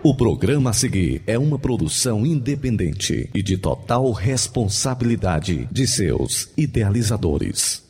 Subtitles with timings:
[0.00, 7.82] O programa a seguir é uma produção independente e de total responsabilidade de seus idealizadores.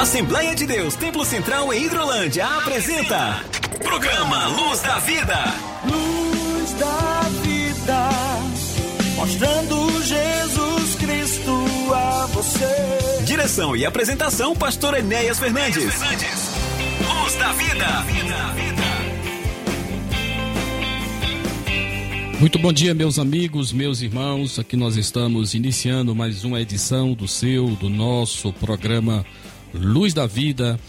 [0.00, 3.40] Assembleia de Deus, Templo Central em Hidrolândia apresenta
[3.78, 5.44] Programa Luz da Vida.
[5.84, 8.08] Luz da Vida,
[9.16, 9.91] mostrando
[12.42, 13.22] você.
[13.24, 15.84] Direção e apresentação, Pastor Enéas Fernandes.
[15.84, 17.86] Luz da Vida.
[22.40, 24.58] Muito bom dia, meus amigos, meus irmãos.
[24.58, 29.24] Aqui nós estamos iniciando mais uma edição do seu, do nosso programa
[29.72, 30.80] Luz da Vida.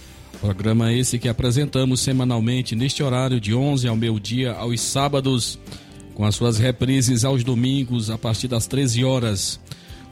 [0.41, 5.59] Programa esse que apresentamos semanalmente neste horário de 11 ao meio-dia aos sábados,
[6.15, 9.59] com as suas reprises aos domingos a partir das 13 horas.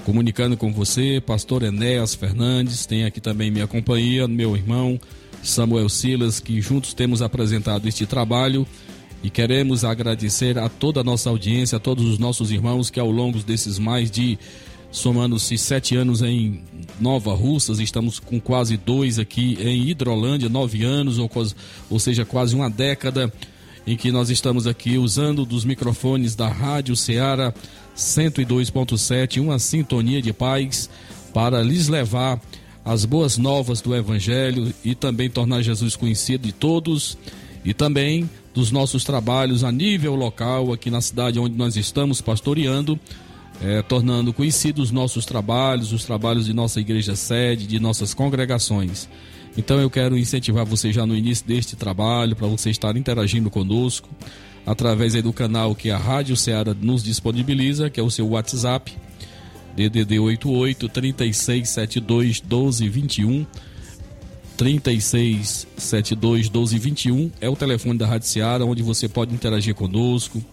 [0.05, 4.99] Comunicando com você, pastor Enéas Fernandes, tem aqui também minha companhia, meu irmão
[5.43, 8.65] Samuel Silas, que juntos temos apresentado este trabalho.
[9.23, 13.11] E queremos agradecer a toda a nossa audiência, a todos os nossos irmãos que ao
[13.11, 14.39] longo desses mais de
[14.91, 16.63] somando-se sete anos em
[16.99, 21.29] Nova Russas, estamos com quase dois aqui em Hidrolândia, nove anos, ou,
[21.89, 23.31] ou seja, quase uma década
[23.85, 27.53] em que nós estamos aqui usando dos microfones da Rádio Ceará
[28.01, 30.89] 102.7, uma sintonia de paz,
[31.33, 32.41] para lhes levar
[32.83, 37.17] as boas novas do Evangelho e também tornar Jesus conhecido de todos
[37.63, 42.99] e também dos nossos trabalhos a nível local aqui na cidade onde nós estamos pastoreando
[43.61, 49.07] é, tornando conhecidos os nossos trabalhos, os trabalhos de nossa igreja sede, de nossas congregações.
[49.57, 54.09] Então eu quero incentivar você já no início deste trabalho, para você estar interagindo conosco,
[54.65, 58.93] através do canal que a Rádio Ceará nos disponibiliza, que é o seu WhatsApp,
[59.75, 63.45] DDD 88 3672 1221.
[64.57, 70.43] 3672 1221 é o telefone da Rádio Ceará, onde você pode interagir conosco,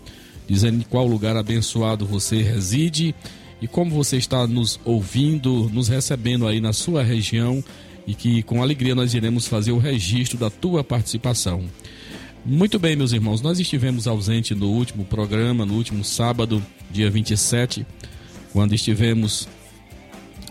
[0.49, 3.15] dizendo em qual lugar abençoado você reside
[3.61, 7.63] e como você está nos ouvindo, nos recebendo aí na sua região
[8.09, 11.65] e que com alegria nós iremos fazer o registro da tua participação.
[12.43, 17.87] Muito bem, meus irmãos, nós estivemos ausente no último programa, no último sábado, dia 27,
[18.51, 19.47] quando estivemos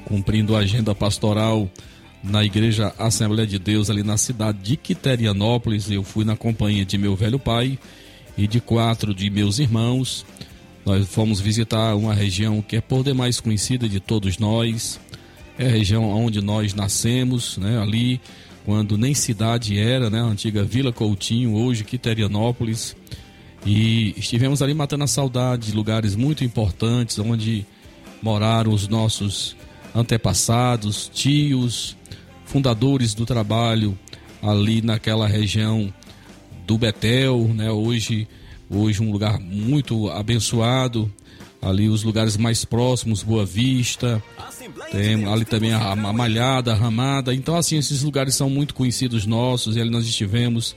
[0.05, 1.67] cumprindo a agenda pastoral
[2.23, 5.89] na Igreja Assembleia de Deus ali na cidade de Quiterianópolis.
[5.89, 7.79] Eu fui na companhia de meu velho pai
[8.37, 10.23] e de quatro de meus irmãos.
[10.85, 14.99] Nós fomos visitar uma região que é por demais conhecida de todos nós.
[15.57, 17.81] É a região onde nós nascemos, né?
[17.81, 18.21] Ali,
[18.63, 20.19] quando nem cidade era, né?
[20.19, 22.95] A antiga Vila Coutinho, hoje Quiterianópolis.
[23.65, 27.65] E estivemos ali matando a saudade de lugares muito importantes onde
[28.21, 29.55] moraram os nossos
[29.95, 31.97] antepassados, tios,
[32.45, 33.97] fundadores do trabalho
[34.43, 35.91] ali naquela região
[36.67, 37.71] do Betel, né?
[37.71, 38.27] Hoje,
[38.69, 41.11] hoje um lugar muito abençoado.
[41.61, 44.23] Ali os lugares mais próximos, Boa Vista,
[44.91, 47.33] tem ali também a, a Malhada, a Ramada.
[47.33, 50.75] Então, assim, esses lugares são muito conhecidos nossos e ali nós estivemos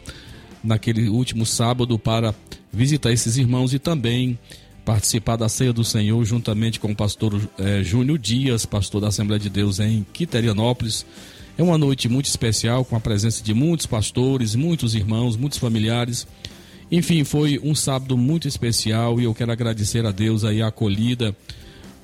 [0.64, 2.34] naquele último sábado para
[2.72, 4.38] visitar esses irmãos e também
[4.84, 9.38] participar da ceia do Senhor juntamente com o pastor eh, Júnior Dias, pastor da Assembleia
[9.38, 11.04] de Deus em Quiterianópolis.
[11.56, 16.26] É uma noite muito especial com a presença de muitos pastores, muitos irmãos, muitos familiares.
[16.90, 21.34] Enfim, foi um sábado muito especial e eu quero agradecer a Deus aí a acolhida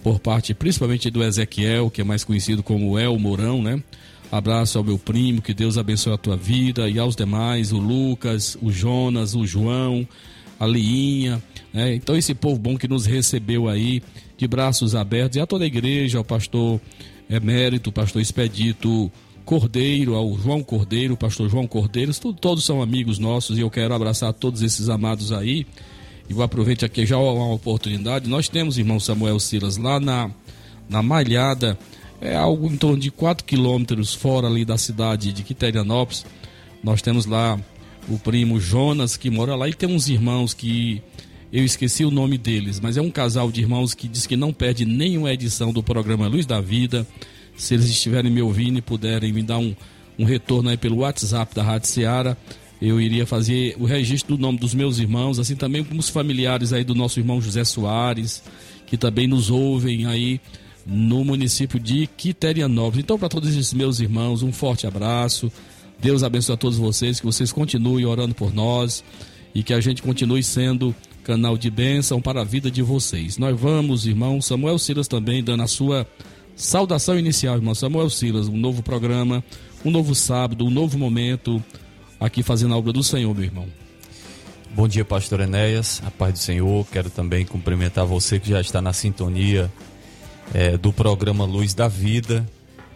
[0.03, 3.83] por parte principalmente do Ezequiel, que é mais conhecido como El Mourão, né?
[4.31, 8.57] Abraço ao meu primo, que Deus abençoe a tua vida e aos demais, o Lucas,
[8.63, 10.07] o Jonas, o João,
[10.59, 11.43] a Liinha,
[11.73, 11.95] né?
[11.95, 14.01] Então esse povo bom que nos recebeu aí
[14.39, 16.81] de braços abertos e a toda a igreja, ao pastor
[17.29, 19.11] emérito, pastor Expedito
[19.47, 24.33] Cordeiro, ao João Cordeiro, pastor João Cordeiro, todos são amigos nossos e eu quero abraçar
[24.33, 25.65] todos esses amados aí.
[26.29, 28.29] E vou aproveitar aqui já uma oportunidade.
[28.29, 30.33] Nós temos, irmão Samuel Silas, lá na,
[30.89, 31.79] na Malhada,
[32.21, 36.27] é algo em torno de 4 quilômetros fora ali da cidade de Quiterianópolis.
[36.83, 37.57] Nós temos lá
[38.09, 41.01] o primo Jonas que mora lá e tem uns irmãos que
[41.53, 44.53] eu esqueci o nome deles, mas é um casal de irmãos que diz que não
[44.53, 47.07] perde nenhuma edição do programa Luz da Vida
[47.57, 49.75] se eles estiverem me ouvindo e puderem me dar um,
[50.19, 52.37] um retorno aí pelo WhatsApp da Rádio Seara,
[52.81, 56.73] eu iria fazer o registro do nome dos meus irmãos, assim também como os familiares
[56.73, 58.43] aí do nosso irmão José Soares,
[58.87, 60.41] que também nos ouvem aí
[60.85, 63.03] no município de Quiterianópolis.
[63.03, 65.51] Então, para todos esses meus irmãos, um forte abraço.
[65.99, 69.03] Deus abençoe a todos vocês, que vocês continuem orando por nós
[69.55, 70.95] e que a gente continue sendo
[71.25, 73.39] canal de bênção para a vida de vocês.
[73.39, 76.07] Nós vamos, irmão Samuel Silas também dando a sua
[76.57, 79.45] saudação inicial, irmão Samuel Silas, um novo programa,
[79.85, 81.63] um novo sábado, um novo momento
[82.19, 83.67] aqui fazendo a obra do Senhor, meu irmão.
[84.75, 86.87] Bom dia, pastor Enéas, a paz do Senhor.
[86.91, 89.71] Quero também cumprimentar você que já está na sintonia
[90.53, 92.47] é, do programa Luz da Vida.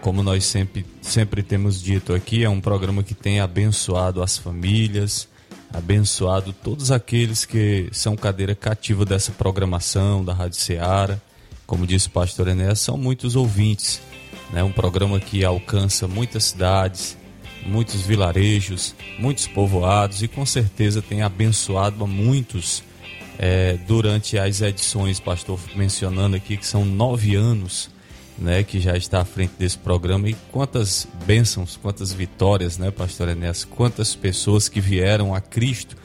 [0.01, 5.29] Como nós sempre, sempre temos dito aqui, é um programa que tem abençoado as famílias,
[5.73, 11.21] abençoado todos aqueles que são cadeira cativa dessa programação da Rádio Ceará.
[11.71, 14.03] Como disse o pastor Enéas, são muitos ouvintes.
[14.53, 14.61] Né?
[14.61, 17.17] Um programa que alcança muitas cidades,
[17.65, 22.83] muitos vilarejos, muitos povoados e com certeza tem abençoado a muitos
[23.39, 27.89] é, durante as edições, pastor mencionando aqui que são nove anos
[28.37, 33.29] né, que já está à frente desse programa e quantas bênçãos, quantas vitórias, né, pastor
[33.29, 35.97] Enéas, quantas pessoas que vieram a Cristo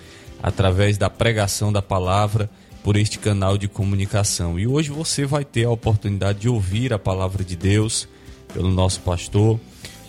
[0.44, 2.51] através da pregação da palavra
[2.85, 4.59] por este canal de comunicação.
[4.59, 8.07] E hoje você vai ter a oportunidade de ouvir a palavra de Deus
[8.53, 9.59] pelo nosso pastor,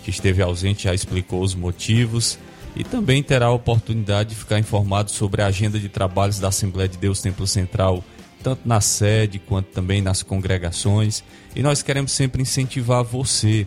[0.05, 2.39] que esteve ausente, já explicou os motivos,
[2.77, 6.87] e também terá a oportunidade de ficar informado sobre a agenda de trabalhos da Assembleia
[6.87, 8.05] de Deus Templo Central
[8.43, 11.25] tanto na sede quanto também nas congregações.
[11.55, 13.67] E nós queremos sempre incentivar você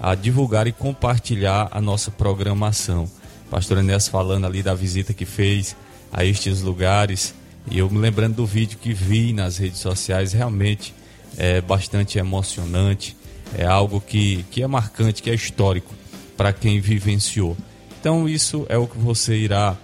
[0.00, 3.08] a divulgar e compartilhar a nossa programação.
[3.50, 5.76] Pastor Enéas falando ali da visita que fez
[6.10, 7.34] a estes lugares,
[7.70, 10.94] e eu me lembrando do vídeo que vi nas redes sociais, realmente
[11.36, 13.16] é bastante emocionante,
[13.56, 15.94] é algo que, que é marcante, que é histórico
[16.36, 17.56] para quem vivenciou.
[18.00, 19.76] Então, isso é o que você irá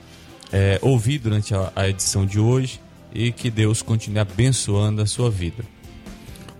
[0.52, 2.80] é, ouvir durante a, a edição de hoje
[3.12, 5.64] e que Deus continue abençoando a sua vida.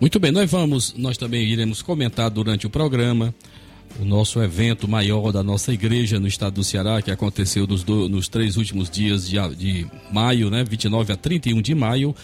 [0.00, 3.34] Muito bem, nós vamos, nós também iremos comentar durante o programa
[4.00, 8.08] o nosso evento maior da nossa igreja no estado do Ceará, que aconteceu nos, do,
[8.08, 12.14] nos três últimos dias de, de maio, né, 29 a 31 de maio,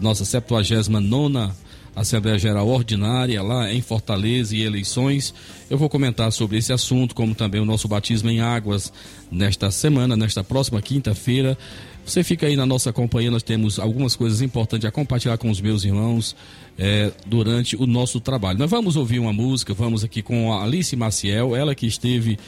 [0.00, 1.52] nossa 79
[1.94, 5.34] Assembleia Geral Ordinária lá em Fortaleza e eleições.
[5.68, 8.92] Eu vou comentar sobre esse assunto, como também o nosso batismo em águas
[9.30, 11.58] nesta semana, nesta próxima quinta-feira.
[12.04, 15.60] Você fica aí na nossa companhia, nós temos algumas coisas importantes a compartilhar com os
[15.60, 16.34] meus irmãos
[16.78, 18.58] é, durante o nosso trabalho.
[18.58, 22.38] Nós vamos ouvir uma música, vamos aqui com a Alice Maciel, ela que esteve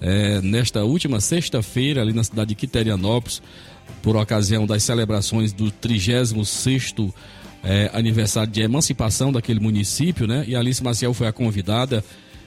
[0.00, 3.40] é, nesta última sexta-feira ali na cidade de Quiterianópolis,
[4.02, 6.34] por ocasião das celebrações do 36
[7.62, 10.44] é, aniversário de emancipação daquele município, né?
[10.46, 12.04] E a Alice Maciel foi a convidada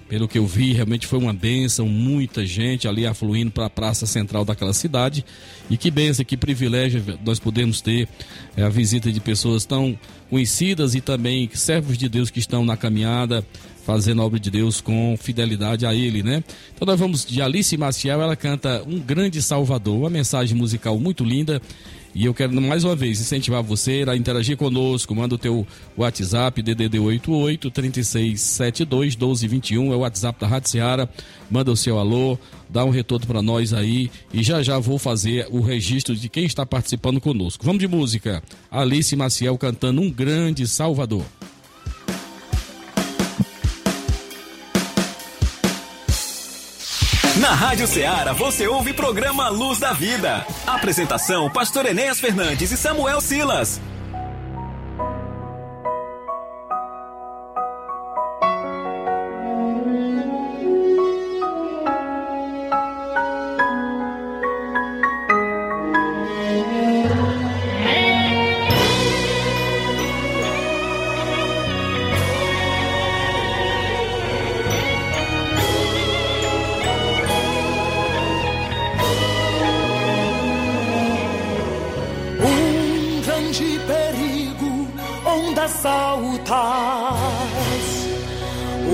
[0.09, 4.07] pelo que eu vi, realmente foi uma benção, muita gente ali afluindo para a praça
[4.07, 5.23] central daquela cidade.
[5.69, 8.09] E que benção, que privilégio nós podemos ter
[8.57, 9.97] é, a visita de pessoas tão
[10.27, 13.45] conhecidas e também servos de Deus que estão na caminhada,
[13.85, 16.43] fazendo a obra de Deus com fidelidade a Ele, né?
[16.75, 21.23] Então nós vamos de Alice Maciel, ela canta Um Grande Salvador, uma mensagem musical muito
[21.23, 21.61] linda
[22.19, 25.15] e eu quero mais uma vez incentivar você a interagir conosco.
[25.15, 31.09] Manda o teu WhatsApp, DDD 88 3672 1221, é o WhatsApp da Rádio Seara.
[31.49, 32.37] Manda o seu alô,
[32.67, 36.43] dá um retorno para nós aí e já já vou fazer o registro de quem
[36.43, 37.63] está participando conosco.
[37.63, 38.43] Vamos de música.
[38.69, 41.23] Alice Maciel cantando Um Grande Salvador.
[47.39, 50.45] Na Rádio Ceará você ouve programa Luz da Vida.
[50.67, 53.79] Apresentação: Pastor Enéas Fernandes e Samuel Silas.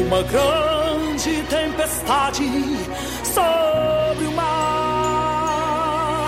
[0.07, 2.43] Uma grande tempestade
[3.23, 6.27] sobre o mar.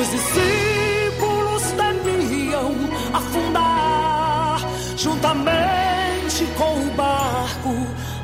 [0.00, 2.72] Os discípulos temiam
[3.12, 4.60] afundar
[4.96, 7.74] juntamente com o barco,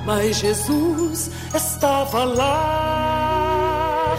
[0.07, 4.17] mas Jesus estava lá.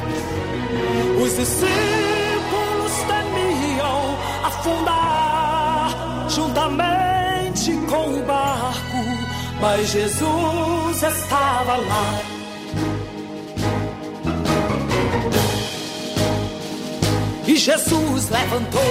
[1.23, 5.95] Os discípulos temiam afundar
[6.29, 6.96] juntamente
[7.87, 12.21] com o barco mas Jesus estava lá.
[17.47, 18.81] E Jesus levantou,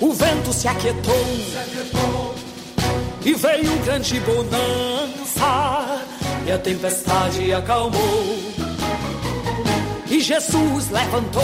[0.00, 2.34] o vento se aquietou,
[3.24, 6.00] e veio grande bonança,
[6.46, 8.38] e a tempestade acalmou.
[10.08, 11.42] E Jesus levantou,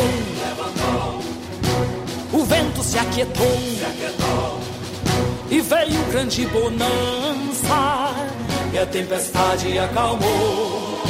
[2.32, 4.73] o o vento se aquietou, se aquietou.
[5.50, 8.14] E veio grande bonança
[8.72, 11.00] e a tempestade acalmou.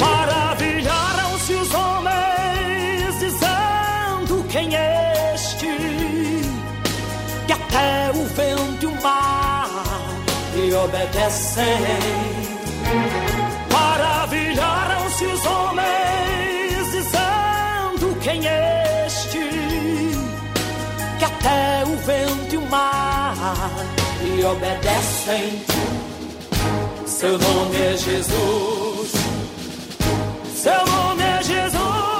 [0.00, 5.66] Maravilharam-se os homens dizendo quem é este
[7.46, 9.86] que até o vento e o mar
[10.54, 11.64] lhe obedecem.
[13.72, 19.38] Maravilharam-se os homens dizendo quem é este
[21.18, 23.34] que até o vento mar
[24.22, 25.62] lhe obedecem.
[27.06, 29.12] Seu nome é Jesus.
[30.54, 32.15] Seu nome é Jesus.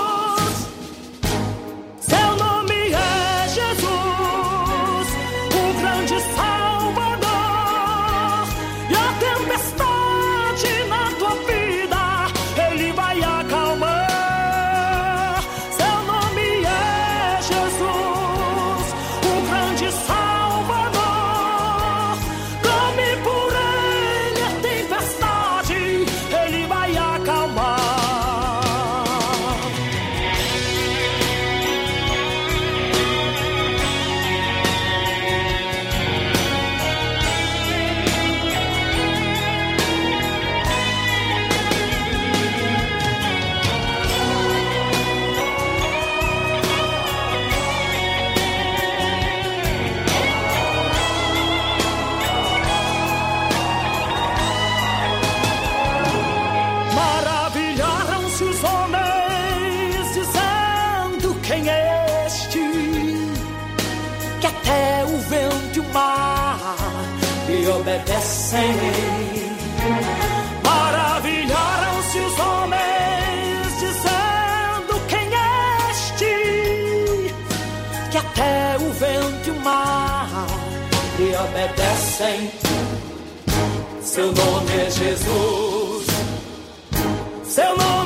[67.86, 68.74] Obedecem.
[70.64, 77.34] Maravilharam-se os homens dizendo quem é este
[78.10, 80.46] que até o vento e o mar
[81.18, 82.50] lhe obedecem.
[84.02, 86.06] Seu nome é Jesus.
[87.44, 88.05] Seu nome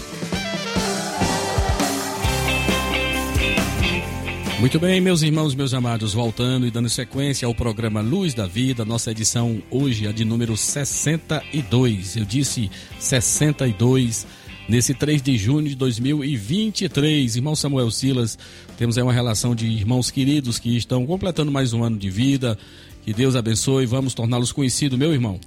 [4.61, 8.85] Muito bem, meus irmãos, meus amados, voltando e dando sequência ao programa Luz da Vida,
[8.85, 12.15] nossa edição hoje é de número 62.
[12.15, 14.27] Eu disse 62
[14.69, 17.37] nesse 3 de junho de 2023.
[17.37, 18.37] Irmão Samuel Silas,
[18.77, 22.55] temos aí uma relação de irmãos queridos que estão completando mais um ano de vida.
[23.01, 25.39] Que Deus abençoe, vamos torná-los conhecidos, meu irmão.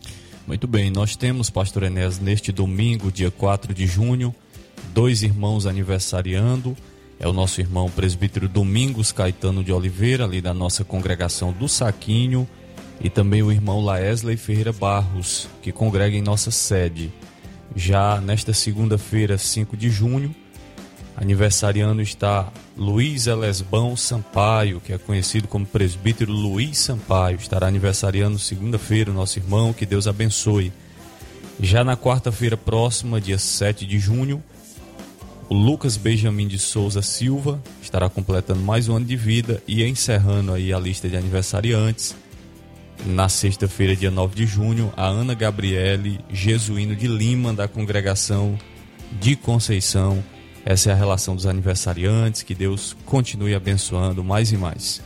[0.44, 4.34] Muito bem, nós temos, Pastor Enéas, neste domingo, dia 4 de junho,
[4.92, 6.76] dois irmãos aniversariando.
[7.18, 12.48] É o nosso irmão presbítero Domingos Caetano de Oliveira, ali da nossa congregação do Saquinho,
[13.00, 17.12] e também o irmão Laesley Ferreira Barros, que congrega em nossa sede.
[17.74, 20.34] Já nesta segunda-feira, 5 de junho,
[21.16, 27.36] aniversariando está Luiz Elesbão Sampaio, que é conhecido como presbítero Luiz Sampaio.
[27.36, 30.72] Estará aniversariando segunda-feira, nosso irmão, que Deus abençoe.
[31.60, 34.42] Já na quarta-feira próxima, dia 7 de junho,
[35.48, 40.52] o Lucas Benjamin de Souza Silva estará completando mais um ano de vida e encerrando
[40.52, 42.16] aí a lista de aniversariantes.
[43.06, 48.58] Na sexta-feira, dia 9 de junho, a Ana Gabriele Jesuíno de Lima, da congregação
[49.20, 50.22] de Conceição.
[50.64, 52.42] Essa é a relação dos aniversariantes.
[52.42, 55.02] Que Deus continue abençoando mais e mais.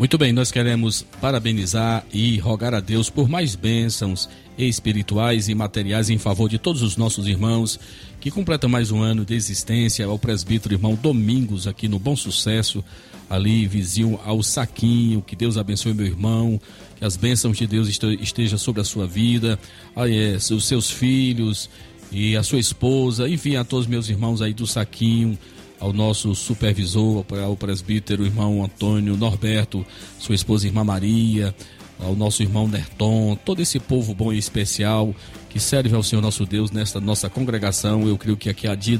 [0.00, 6.08] Muito bem, nós queremos parabenizar e rogar a Deus por mais bênçãos espirituais e materiais
[6.08, 7.78] em favor de todos os nossos irmãos
[8.18, 12.82] que completam mais um ano de existência, ao presbítero irmão Domingos aqui no Bom Sucesso,
[13.28, 16.58] ali vizinho ao Saquinho, que Deus abençoe meu irmão,
[16.96, 19.58] que as bênçãos de Deus estejam sobre a sua vida,
[19.94, 21.68] é, os seus filhos
[22.10, 25.38] e a sua esposa, enfim, a todos meus irmãos aí do Saquinho,
[25.80, 29.84] ao nosso supervisor, ao presbítero irmão Antônio Norberto,
[30.18, 31.54] sua esposa irmã Maria,
[31.98, 35.14] ao nosso irmão Nerton, todo esse povo bom e especial
[35.48, 38.06] que serve ao Senhor nosso Deus nesta nossa congregação.
[38.06, 38.98] Eu creio que aqui a de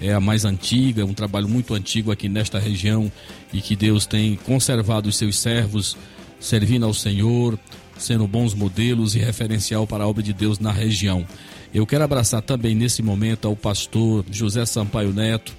[0.00, 3.10] é a mais antiga, um trabalho muito antigo aqui nesta região
[3.52, 5.96] e que Deus tem conservado os seus servos
[6.40, 7.58] servindo ao Senhor,
[7.96, 11.26] sendo bons modelos e referencial para a obra de Deus na região.
[11.74, 15.52] Eu quero abraçar também nesse momento ao pastor José Sampaio Neto,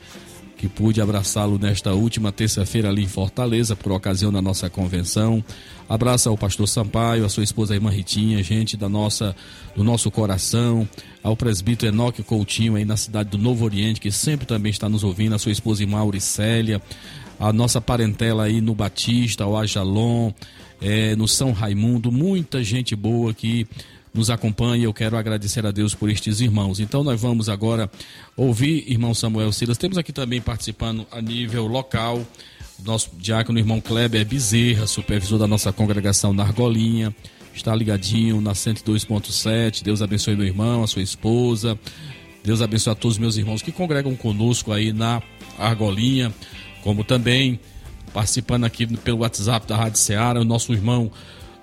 [0.56, 5.44] que pude abraçá-lo nesta última terça-feira ali em Fortaleza, por ocasião da nossa convenção.
[5.90, 9.36] Abraça ao pastor Sampaio, a sua esposa a irmã Ritinha, gente da nossa,
[9.76, 10.88] do nosso coração,
[11.22, 15.04] ao presbítero Enoque Coutinho aí na cidade do Novo Oriente, que sempre também está nos
[15.04, 16.82] ouvindo, a sua esposa irmã Auricélia,
[17.38, 20.32] a nossa parentela aí no Batista, ao Ajalon,
[20.82, 23.68] é, no São Raimundo, muita gente boa que
[24.16, 24.86] nos acompanha.
[24.86, 26.80] Eu quero agradecer a Deus por estes irmãos.
[26.80, 27.90] Então nós vamos agora
[28.36, 29.78] ouvir irmão Samuel Silas.
[29.78, 32.26] Temos aqui também participando a nível local
[32.84, 37.16] nosso diácono irmão Kleber Bezerra, supervisor da nossa congregação na Argolinha.
[37.54, 39.84] Está ligadinho na 102.7.
[39.84, 41.80] Deus abençoe meu irmão, a sua esposa.
[42.44, 45.22] Deus abençoe a todos os meus irmãos que congregam conosco aí na
[45.58, 46.34] Argolinha,
[46.84, 47.60] como também
[48.14, 51.12] participando aqui pelo WhatsApp da Rádio Ceará, o nosso irmão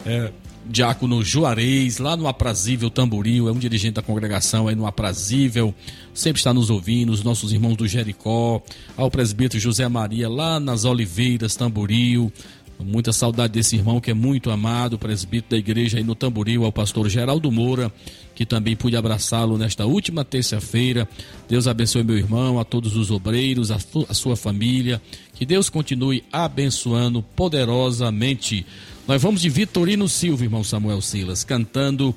[0.05, 0.33] é,
[0.65, 5.75] Diácono Juarez, lá no Aprazível Tamboril, é um dirigente da congregação aí no Aprazível,
[6.15, 8.63] sempre está nos ouvindo, os nossos irmãos do Jericó,
[8.97, 12.33] ao presbítero José Maria, lá nas Oliveiras, Tamboril,
[12.85, 16.73] muita saudade desse irmão que é muito amado, presbítero da igreja aí no Tamboril, ao
[16.73, 17.93] pastor Geraldo Moura,
[18.35, 21.09] que também pude abraçá-lo nesta última terça-feira.
[21.49, 23.79] Deus abençoe meu irmão, a todos os obreiros, a,
[24.09, 25.01] a sua família,
[25.35, 28.67] que Deus continue abençoando poderosamente.
[29.13, 32.15] Nós vamos de Vitorino Silva, irmão Samuel Silas, cantando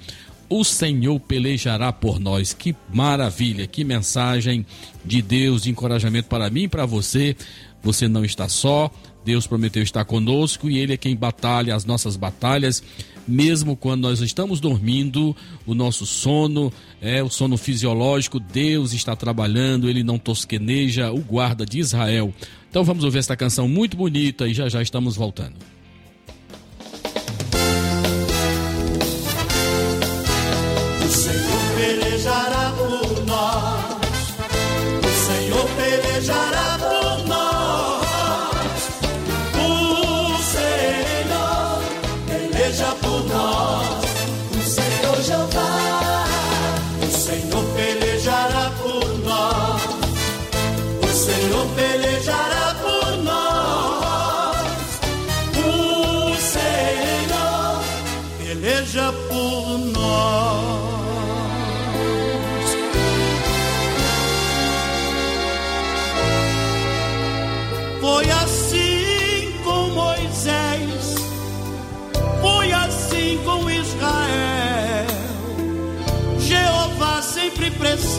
[0.47, 2.53] O Senhor pelejará por nós.
[2.53, 4.65] Que maravilha, que mensagem
[5.03, 7.35] de Deus, de encorajamento para mim e para você.
[7.83, 8.89] Você não está só,
[9.25, 12.81] Deus prometeu estar conosco e Ele é quem batalha as nossas batalhas,
[13.27, 15.35] mesmo quando nós estamos dormindo,
[15.67, 21.65] o nosso sono é o sono fisiológico, Deus está trabalhando, Ele não tosqueneja, o guarda
[21.65, 22.33] de Israel.
[22.69, 25.74] Então vamos ouvir esta canção muito bonita e já já estamos voltando.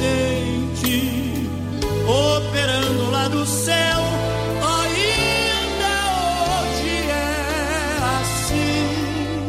[0.06, 1.50] Presente,
[2.06, 4.00] operando lá do céu.
[4.62, 9.46] Ainda hoje é assim.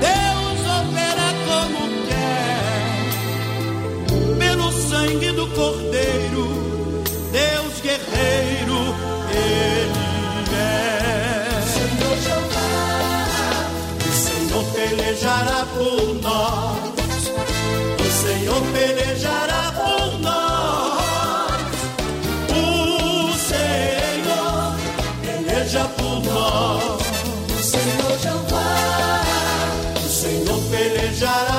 [0.00, 2.78] Deus opera como quer,
[4.38, 6.44] pelo sangue do Cordeiro.
[7.32, 8.78] Deus guerreiro,
[9.30, 10.64] Ele é.
[11.74, 12.72] Senhor Jeová,
[14.06, 16.94] o Senhor pelejará por nós.
[18.24, 19.53] Senhor pelejará
[25.64, 27.00] peleja por nós.
[27.58, 29.22] O Senhor Jeová,
[30.04, 31.53] o Senhor pelejará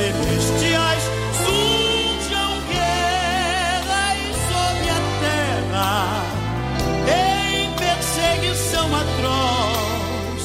[0.00, 1.02] celestiais
[1.44, 6.24] surjam guerras sobre a terra
[7.06, 10.44] em perseguição atroz.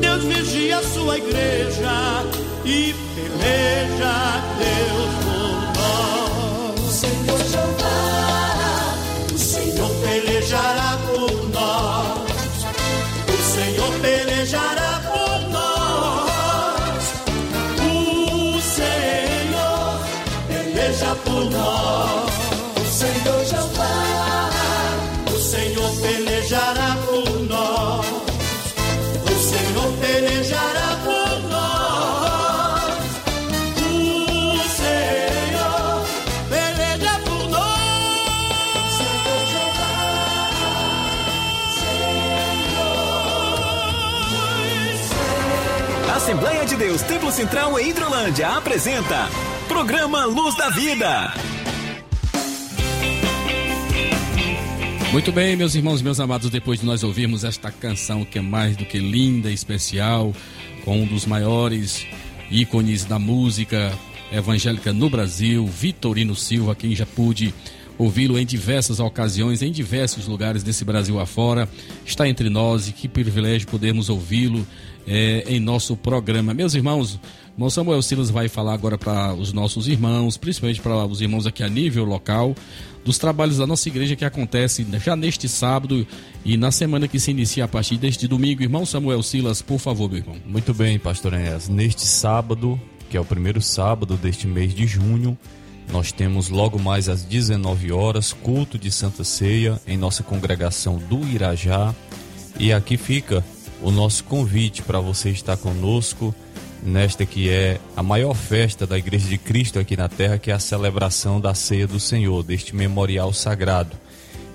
[0.00, 2.24] Deus vigia a sua igreja
[2.64, 3.93] e peleja.
[47.34, 49.28] Central em Hidrolândia apresenta
[49.66, 51.34] Programa Luz da Vida.
[55.10, 58.76] Muito bem, meus irmãos, meus amados, depois de nós ouvirmos esta canção que é mais
[58.76, 60.32] do que linda e especial,
[60.84, 62.06] com um dos maiores
[62.52, 63.92] ícones da música
[64.30, 67.52] evangélica no Brasil, Vitorino Silva, quem já pude
[67.98, 71.68] ouvi-lo em diversas ocasiões, em diversos lugares desse Brasil afora,
[72.04, 74.66] está entre nós e que privilégio podermos ouvi-lo
[75.06, 76.54] eh, em nosso programa.
[76.54, 77.20] Meus irmãos,
[77.54, 81.62] irmão Samuel Silas vai falar agora para os nossos irmãos, principalmente para os irmãos aqui
[81.62, 82.54] a nível local,
[83.04, 86.06] dos trabalhos da nossa igreja que acontece já neste sábado
[86.44, 88.62] e na semana que se inicia a partir deste domingo.
[88.62, 90.36] Irmão Samuel Silas, por favor, meu irmão.
[90.46, 91.68] Muito bem, pastor Enéas.
[91.68, 92.80] Neste sábado,
[93.10, 95.38] que é o primeiro sábado deste mês de junho,
[95.92, 101.26] nós temos logo mais às 19 horas culto de Santa Ceia em nossa congregação do
[101.26, 101.94] Irajá.
[102.58, 103.44] E aqui fica
[103.82, 106.34] o nosso convite para você estar conosco
[106.82, 110.54] nesta que é a maior festa da Igreja de Cristo aqui na Terra, que é
[110.54, 113.96] a celebração da Ceia do Senhor, deste memorial sagrado.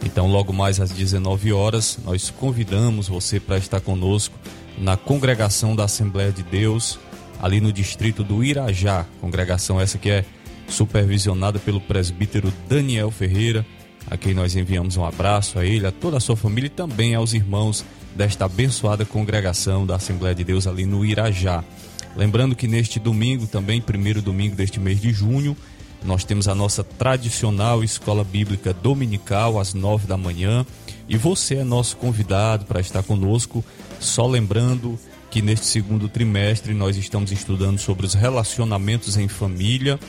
[0.05, 4.35] Então, logo mais às 19 horas, nós convidamos você para estar conosco
[4.77, 6.99] na congregação da Assembleia de Deus,
[7.41, 9.05] ali no distrito do Irajá.
[9.19, 10.25] Congregação essa que é
[10.69, 13.65] supervisionada pelo presbítero Daniel Ferreira,
[14.09, 17.15] a quem nós enviamos um abraço a ele, a toda a sua família e também
[17.15, 21.63] aos irmãos desta abençoada congregação da Assembleia de Deus ali no Irajá.
[22.15, 25.55] Lembrando que neste domingo, também primeiro domingo deste mês de junho,
[26.03, 30.65] nós temos a nossa tradicional escola bíblica dominical às nove da manhã
[31.07, 33.63] e você é nosso convidado para estar conosco.
[33.99, 34.97] Só lembrando
[35.29, 39.99] que neste segundo trimestre nós estamos estudando sobre os relacionamentos em família,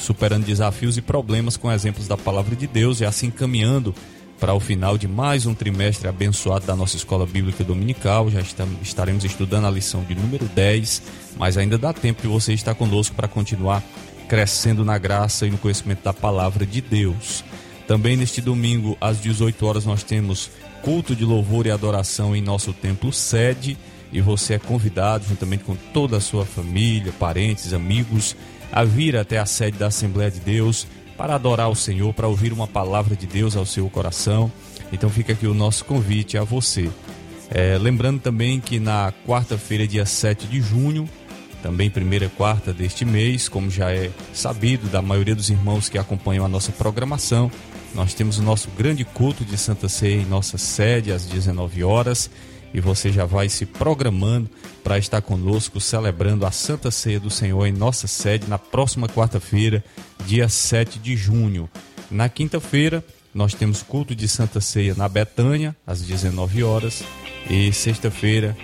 [0.00, 3.94] superando desafios e problemas com exemplos da palavra de Deus e assim caminhando
[4.40, 8.30] para o final de mais um trimestre abençoado da nossa escola bíblica dominical.
[8.30, 8.40] Já
[8.82, 11.02] estaremos estudando a lição de número 10,
[11.36, 13.82] mas ainda dá tempo de você estar conosco para continuar
[14.26, 17.44] crescendo na graça e no conhecimento da palavra de Deus.
[17.86, 22.72] Também neste domingo, às 18 horas, nós temos culto de louvor e adoração em nosso
[22.72, 23.76] templo sede.
[24.12, 28.34] E você é convidado, juntamente com toda a sua família, parentes, amigos,
[28.72, 32.52] a vir até a sede da Assembleia de Deus para adorar o Senhor, para ouvir
[32.52, 34.50] uma palavra de Deus ao seu coração.
[34.92, 36.88] Então fica aqui o nosso convite a você.
[37.50, 41.08] É, lembrando também que na quarta-feira, dia 7 de junho,
[41.62, 46.44] também primeira quarta deste mês, como já é sabido da maioria dos irmãos que acompanham
[46.44, 47.50] a nossa programação,
[47.94, 52.30] nós temos o nosso grande culto de Santa Ceia em nossa sede às 19 horas
[52.72, 54.48] e você já vai se programando
[54.82, 59.84] para estar conosco celebrando a Santa Ceia do Senhor em nossa sede na próxima quarta-feira,
[60.26, 61.68] dia 7 de junho.
[62.10, 67.04] Na quinta-feira, nós temos culto de Santa Ceia na Betânia, às 19 horas,
[67.48, 68.56] e sexta-feira,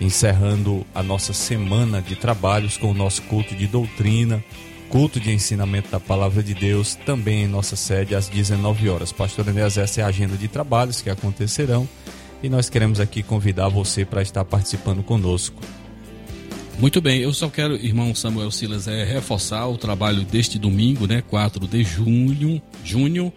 [0.00, 4.42] encerrando a nossa semana de trabalhos com o nosso culto de doutrina,
[4.88, 9.10] culto de ensinamento da palavra de Deus, também em nossa sede às 19 horas.
[9.10, 11.88] Pastor Enéas, essa é a agenda de trabalhos que acontecerão
[12.44, 15.58] e nós queremos aqui convidar você para estar participando conosco.
[16.78, 21.22] Muito bem, eu só quero, irmão Samuel Silas, é, reforçar o trabalho deste domingo, né?
[21.22, 23.32] 4 de junho, junho,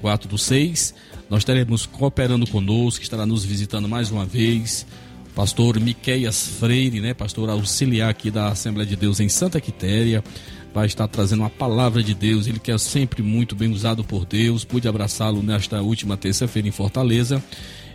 [0.00, 0.94] 4 do 6.
[1.28, 4.86] Nós teremos cooperando conosco, estará nos visitando mais uma vez.
[5.34, 7.12] Pastor Miqueias Freire, né?
[7.12, 10.24] Pastor auxiliar aqui da Assembleia de Deus em Santa Quitéria.
[10.72, 12.46] Vai estar trazendo uma palavra de Deus.
[12.46, 14.64] Ele que é sempre muito bem usado por Deus.
[14.64, 17.42] Pude abraçá-lo nesta última terça-feira em Fortaleza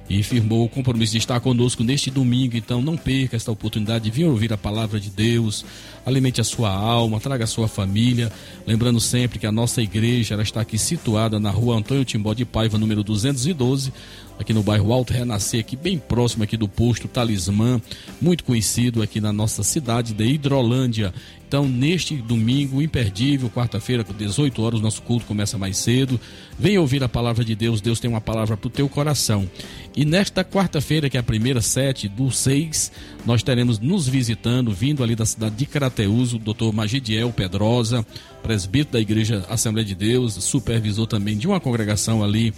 [0.09, 2.55] e firmou o compromisso de estar conosco neste domingo.
[2.55, 5.65] Então não perca esta oportunidade de vir ouvir a palavra de Deus,
[6.05, 8.31] alimente a sua alma, traga a sua família.
[8.65, 12.45] Lembrando sempre que a nossa igreja ela está aqui situada na rua Antônio Timbó de
[12.45, 13.91] Paiva, número 212,
[14.39, 17.81] aqui no bairro Alto Renascer, aqui bem próximo aqui do posto Talismã,
[18.21, 21.13] muito conhecido aqui na nossa cidade de Hidrolândia.
[21.47, 26.19] Então, neste domingo imperdível, quarta-feira, 18 horas, nosso culto começa mais cedo.
[26.57, 29.49] Venha ouvir a palavra de Deus, Deus tem uma palavra para o teu coração.
[29.95, 32.91] E nesta quarta-feira, que é a primeira sete do seis,
[33.25, 38.05] nós teremos nos visitando, vindo ali da cidade de Crateus, o doutor Magidiel Pedrosa,
[38.45, 42.53] presbítero da Igreja Assembleia de Deus, supervisor também de uma congregação ali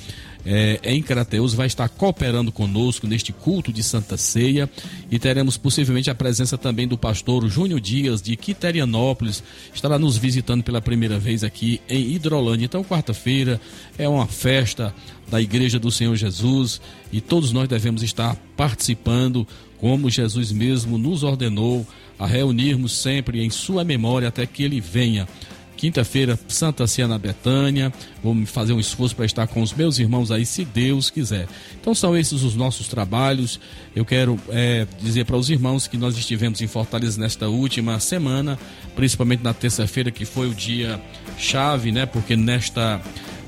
[0.45, 4.69] é, em Crateus, vai estar cooperando conosco neste culto de Santa Ceia
[5.09, 9.41] e teremos possivelmente a presença também do pastor Júnior Dias de Quiterianópolis,
[9.73, 12.65] estará nos visitando pela primeira vez aqui em Hidrolândia.
[12.65, 13.59] Então, quarta-feira
[13.97, 14.93] é uma festa
[15.29, 16.81] da Igreja do Senhor Jesus
[17.13, 19.47] e todos nós devemos estar participando,
[19.77, 21.87] como Jesus mesmo nos ordenou
[22.19, 25.27] a reunirmos sempre em Sua memória até que Ele venha.
[25.77, 27.93] Quinta-feira, Santa Ceia na Betânia.
[28.23, 31.47] Vou fazer um esforço para estar com os meus irmãos aí, se Deus quiser.
[31.79, 33.59] Então são esses os nossos trabalhos.
[33.95, 38.57] Eu quero é, dizer para os irmãos que nós estivemos em Fortaleza nesta última semana,
[38.95, 40.99] principalmente na terça-feira, que foi o dia
[41.37, 42.07] chave, né?
[42.07, 42.99] Porque nesta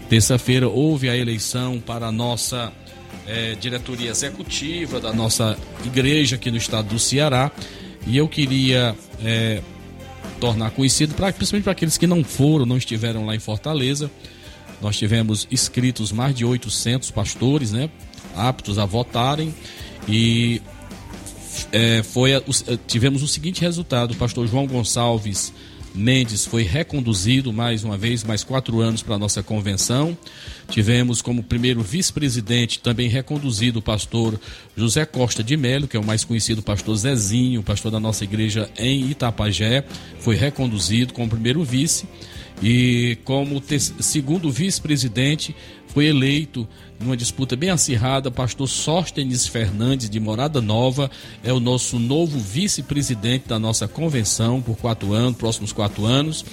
[0.07, 2.71] terça-feira houve a eleição para a nossa
[3.25, 7.51] é, diretoria executiva da nossa igreja aqui no estado do Ceará.
[8.05, 9.61] E eu queria é,
[10.39, 14.10] tornar conhecido, pra, principalmente para aqueles que não foram, não estiveram lá em Fortaleza.
[14.82, 17.89] Nós tivemos inscritos mais de 800 pastores, né,
[18.36, 19.54] aptos a votarem
[20.08, 20.62] e
[21.71, 22.32] é, foi
[22.88, 25.54] tivemos o seguinte resultado: o pastor João Gonçalves
[25.93, 30.17] Mendes foi reconduzido mais uma vez, mais quatro anos para a nossa convenção.
[30.69, 34.39] Tivemos como primeiro vice-presidente também reconduzido o pastor
[34.78, 38.69] José Costa de Melo, que é o mais conhecido pastor Zezinho, pastor da nossa igreja
[38.78, 39.84] em Itapajé,
[40.19, 42.08] foi reconduzido como primeiro vice.
[42.62, 43.62] E como
[43.99, 45.56] segundo vice-presidente
[45.88, 46.67] foi eleito
[46.99, 51.09] numa disputa bem acirrada, pastor Sóstenes Fernandes de Morada Nova
[51.43, 56.43] é o nosso novo vice-presidente da nossa convenção por quatro anos, próximos quatro anos.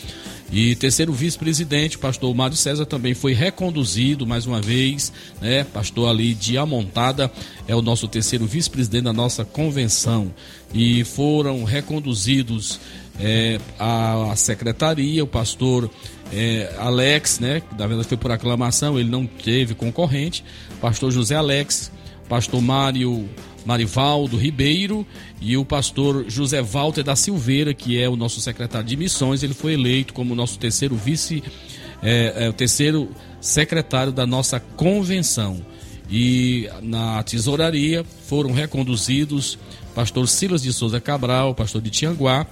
[0.52, 5.64] E terceiro vice-presidente, pastor Mário César, também foi reconduzido mais uma vez, né?
[5.64, 7.32] Pastor ali de Amontada
[7.66, 10.32] é o nosso terceiro vice-presidente da nossa convenção.
[10.72, 12.78] E foram reconduzidos
[13.20, 15.90] é, a, a, secretaria, o pastor
[16.33, 17.62] é, Alex, né?
[17.76, 20.44] Da verdade foi por aclamação, ele não teve concorrente.
[20.81, 21.90] Pastor José Alex,
[22.29, 23.29] pastor Mário
[23.66, 25.05] Marivaldo Ribeiro
[25.40, 29.55] e o pastor José Walter da Silveira, que é o nosso secretário de missões, ele
[29.55, 31.42] foi eleito como nosso terceiro vice,
[32.00, 35.61] é, é, o terceiro secretário da nossa convenção.
[36.09, 39.59] E na tesouraria foram reconduzidos
[39.92, 42.46] pastor Silas de Souza Cabral, pastor de Tianguá,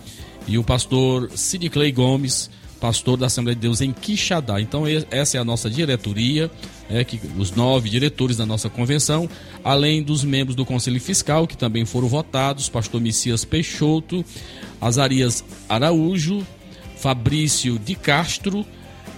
[0.46, 4.60] e o pastor Sidney Clay Gomes, pastor da Assembleia de Deus em Quixadá.
[4.60, 6.50] Então, essa é a nossa diretoria,
[6.88, 9.28] é, que, os nove diretores da nossa convenção,
[9.62, 14.24] além dos membros do Conselho Fiscal, que também foram votados: pastor Messias Peixoto,
[14.80, 16.46] Azarias Araújo,
[16.96, 18.66] Fabrício de Castro.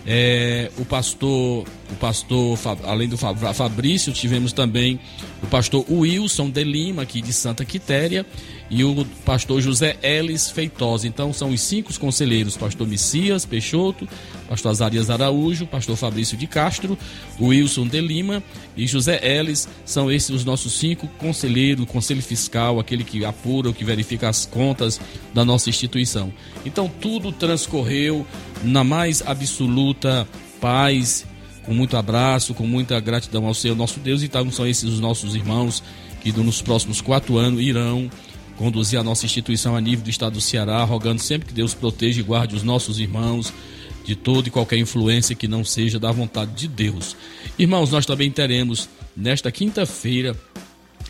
[0.08, 4.98] É, o pastor, o pastor, além do Fabrício, tivemos também
[5.42, 8.26] o pastor Wilson de Lima, aqui de Santa Quitéria,
[8.68, 11.06] e o pastor José Elis Feitosa.
[11.06, 14.08] Então são os cinco conselheiros, pastor Messias Peixoto,
[14.48, 16.98] pastor Azarias Araújo, pastor Fabrício de Castro,
[17.40, 18.42] Wilson de Lima
[18.76, 23.70] e José Elis, são esses os nossos cinco conselheiros, o conselho fiscal, aquele que apura,
[23.70, 25.00] o que verifica as contas
[25.32, 26.32] da nossa instituição.
[26.64, 28.26] Então tudo transcorreu
[28.64, 30.26] na mais absoluta
[30.60, 31.24] paz,
[31.66, 34.22] com muito abraço, com muita gratidão ao Senhor nosso Deus.
[34.22, 35.82] Então são esses os nossos irmãos
[36.22, 38.10] que nos próximos quatro anos irão
[38.56, 42.20] conduzir a nossa instituição a nível do estado do Ceará, rogando sempre que Deus proteja
[42.20, 43.52] e guarde os nossos irmãos
[44.04, 47.16] de toda e qualquer influência que não seja da vontade de Deus.
[47.58, 50.34] Irmãos, nós também teremos nesta quinta-feira,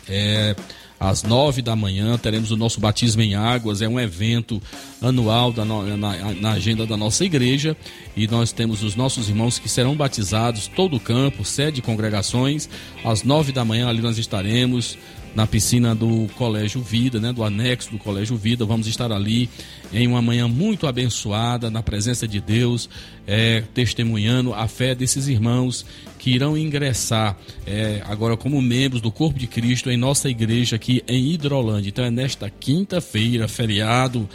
[0.09, 0.55] é,
[0.99, 4.61] às nove da manhã, teremos o nosso batismo em águas, é um evento
[5.01, 7.77] anual da na, na, agenda da nossa igreja.
[8.15, 12.67] E nós temos os nossos irmãos que serão batizados, todo o campo, sede congregações,
[13.03, 14.97] às nove da manhã ali nós estaremos
[15.37, 18.65] na piscina do Colégio Vida, né, do anexo do Colégio Vida.
[18.65, 19.47] Vamos estar ali
[19.93, 22.89] em uma manhã muito abençoada, na presença de Deus,
[23.27, 25.85] é, testemunhando a fé desses irmãos
[26.17, 31.03] que irão ingressar é, agora como membros do Corpo de Cristo em nossa igreja aqui
[31.07, 31.89] em Hidrolândia.
[31.89, 34.27] Então é nesta quinta-feira, feriado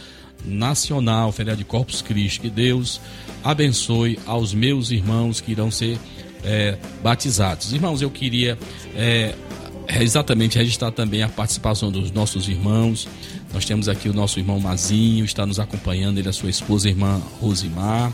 [0.45, 2.39] nacional, feriado de Corpus Christi.
[2.39, 3.01] Que Deus
[3.43, 5.99] abençoe aos meus irmãos que irão ser
[6.45, 7.73] é, batizados.
[7.73, 8.57] Irmãos, eu queria
[8.95, 9.35] é,
[9.87, 13.07] é exatamente registrar também a participação dos nossos irmãos.
[13.53, 16.87] Nós temos aqui o nosso irmão Mazinho, está nos acompanhando, ele e a sua esposa,
[16.87, 18.13] a irmã Rosimar.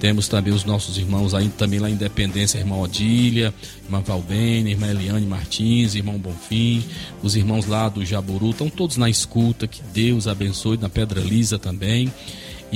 [0.00, 4.88] Temos também os nossos irmãos aí também lá em Independência, irmã Odília, irmã Valbene, irmã
[4.88, 6.84] Eliane Martins, irmão Bonfim,
[7.22, 11.58] os irmãos lá do Jaburu, estão todos na escuta, que Deus abençoe, na Pedra Lisa
[11.58, 12.12] também.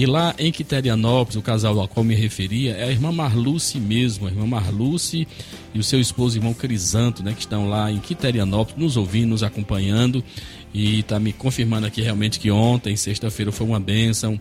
[0.01, 4.27] E lá em Quiterianópolis, o casal ao qual me referia é a irmã Marluce mesmo,
[4.27, 5.29] a irmã Marluce
[5.75, 9.43] e o seu esposo, irmão Crisanto, né, que estão lá em Quiterianópolis, nos ouvindo, nos
[9.43, 10.25] acompanhando
[10.73, 14.39] e está me confirmando aqui realmente que ontem, sexta-feira, foi uma bênção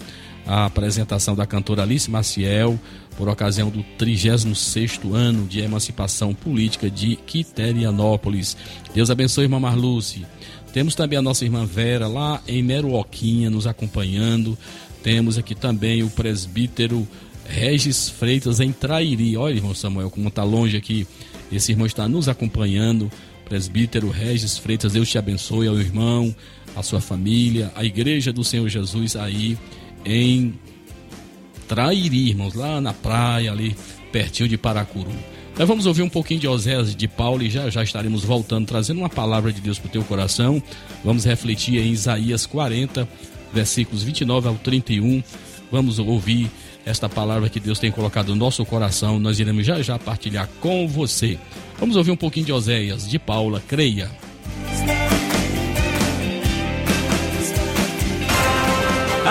[0.48, 2.80] a apresentação da cantora Alice Maciel
[3.18, 8.56] por ocasião do 36º ano de emancipação política de Quiterianópolis.
[8.94, 10.26] Deus abençoe, irmã Marluce.
[10.74, 14.58] Temos também a nossa irmã Vera lá em Meruoquinha nos acompanhando.
[15.04, 17.08] Temos aqui também o presbítero
[17.46, 19.36] Regis Freitas em Trairi.
[19.38, 21.08] Olha, irmão Samuel, como está longe aqui.
[21.52, 23.12] Esse irmão está nos acompanhando.
[23.46, 26.36] Presbítero Regis Freitas, Deus te abençoe ao irmão,
[26.76, 29.58] a sua família, a igreja do Senhor Jesus aí
[30.06, 30.54] em
[31.68, 33.76] Trairi, irmãos, lá na praia, ali
[34.12, 35.12] pertinho de Paracuru.
[35.58, 39.00] Nós vamos ouvir um pouquinho de Oséias de Paulo e já já estaremos voltando, trazendo
[39.00, 40.62] uma palavra de Deus para o teu coração.
[41.04, 43.08] Vamos refletir em Isaías 40,
[43.54, 45.24] versículos 29 ao 31.
[45.72, 46.50] Vamos ouvir
[46.86, 49.20] esta palavra que Deus tem colocado no nosso coração.
[49.20, 51.38] Nós iremos já já partilhar com você.
[51.80, 54.10] Vamos ouvir um pouquinho de Oséias, de Paula, creia.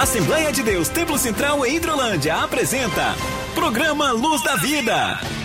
[0.01, 3.17] Assembleia de Deus Templo Central em Hidrolândia apresenta
[3.55, 5.38] Programa Luz da Vida.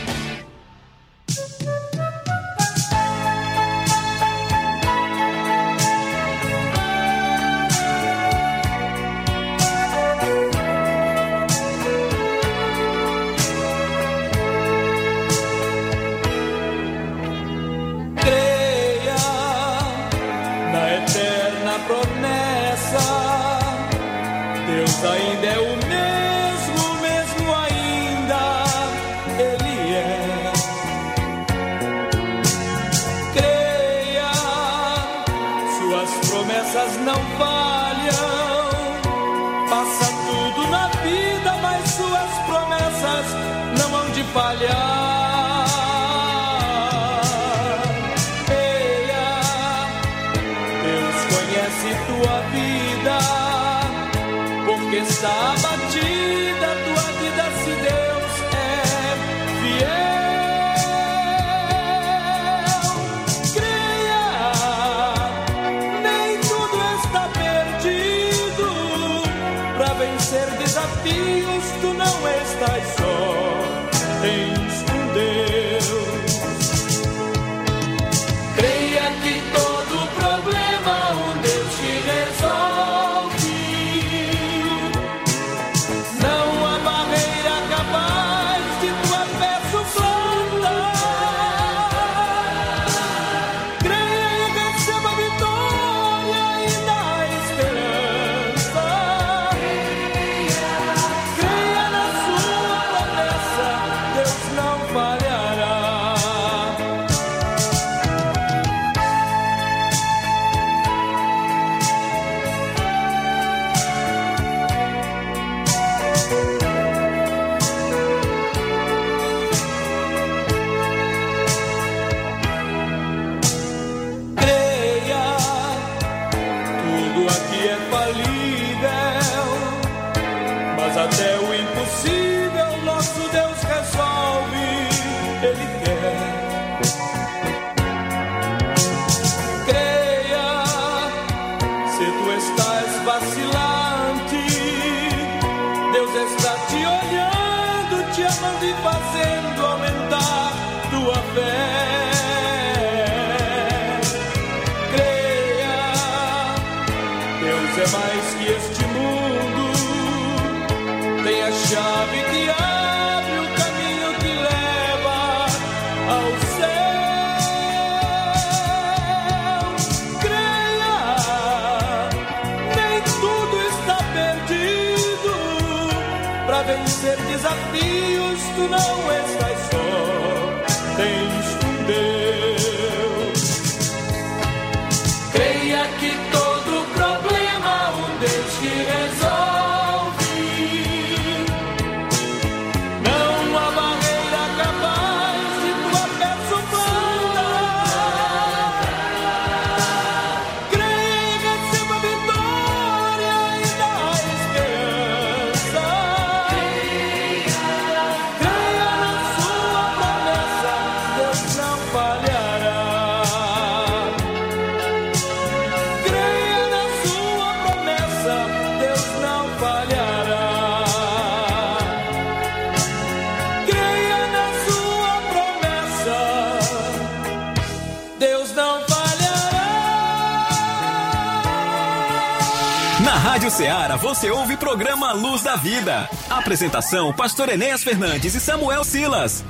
[233.84, 236.10] Ceará você ouve programa Luz da Vida.
[236.30, 239.44] Apresentação: Pastor Enéas Fernandes e Samuel Silas.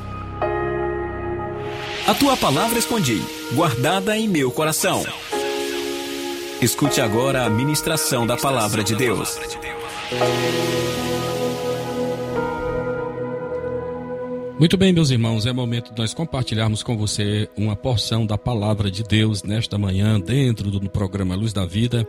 [2.08, 3.22] A tua palavra escondi,
[3.54, 5.06] guardada em meu coração.
[6.60, 9.40] Escute agora a ministração da palavra de Deus.
[14.58, 18.90] Muito bem, meus irmãos, é momento de nós compartilharmos com você uma porção da palavra
[18.90, 22.08] de Deus nesta manhã, dentro do programa Luz da Vida.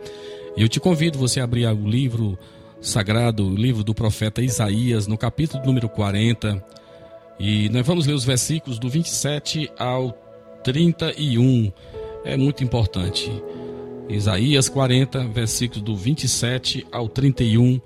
[0.57, 2.37] E eu te convido você a abrir o livro
[2.79, 6.63] sagrado, o livro do profeta Isaías, no capítulo número 40.
[7.39, 10.11] E nós vamos ler os versículos do 27 ao
[10.63, 11.71] 31.
[12.23, 13.31] É muito importante.
[14.07, 17.81] Isaías 40, versículos do 27 ao 31,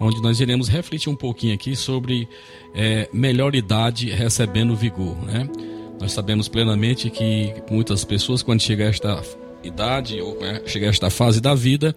[0.00, 2.28] onde nós iremos refletir um pouquinho aqui sobre
[2.74, 5.16] é, melhor idade recebendo vigor.
[5.26, 5.48] Né?
[6.00, 9.22] Nós sabemos plenamente que muitas pessoas, quando chegam a esta
[9.64, 11.94] idade ou chega a esta fase da vida,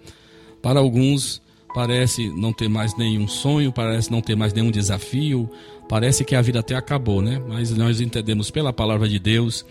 [0.62, 1.40] para alguns
[1.74, 5.50] parece não ter mais nenhum sonho, parece não ter mais nenhum desafio,
[5.88, 7.40] parece que a vida até acabou, né?
[7.46, 9.64] Mas nós entendemos pela palavra de Deus,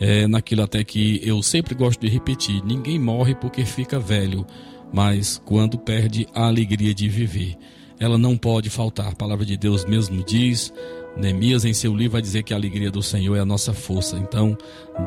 [0.00, 4.46] é, naquilo até que eu sempre gosto de repetir: ninguém morre porque fica velho,
[4.92, 7.56] mas quando perde a alegria de viver.
[8.00, 9.08] Ela não pode faltar.
[9.08, 10.72] A palavra de Deus mesmo diz
[11.18, 14.16] Neemias, em seu livro, vai dizer que a alegria do Senhor é a nossa força.
[14.16, 14.56] Então,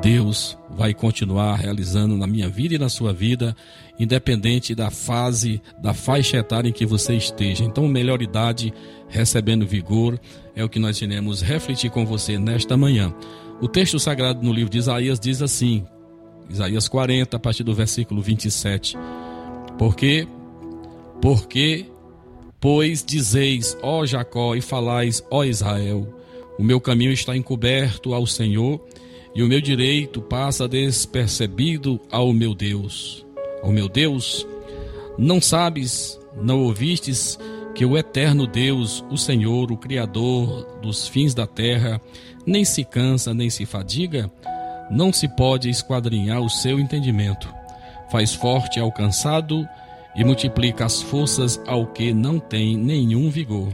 [0.01, 3.55] Deus vai continuar realizando na minha vida e na sua vida,
[3.97, 7.63] independente da fase, da faixa etária em que você esteja.
[7.63, 8.73] Então, melhor idade,
[9.07, 10.19] recebendo vigor,
[10.53, 13.13] é o que nós iremos refletir com você nesta manhã.
[13.61, 15.85] O texto sagrado no livro de Isaías diz assim,
[16.49, 18.97] Isaías 40, a partir do versículo 27.
[19.77, 20.27] Porque,
[21.21, 21.90] porque
[22.61, 26.07] Pois dizeis, ó Jacó, e falais, ó Israel:
[26.59, 28.79] o meu caminho está encoberto ao Senhor,
[29.33, 33.25] e o meu direito passa despercebido ao meu Deus.
[33.63, 34.45] Ao meu Deus,
[35.17, 37.39] não sabes, não ouvistes
[37.73, 41.99] que o eterno Deus, o Senhor, o Criador dos fins da terra,
[42.45, 44.31] nem se cansa, nem se fadiga?
[44.91, 47.51] Não se pode esquadrinhar o seu entendimento.
[48.11, 49.67] Faz forte ao cansado
[50.15, 53.69] e multiplica as forças ao que não tem nenhum vigor.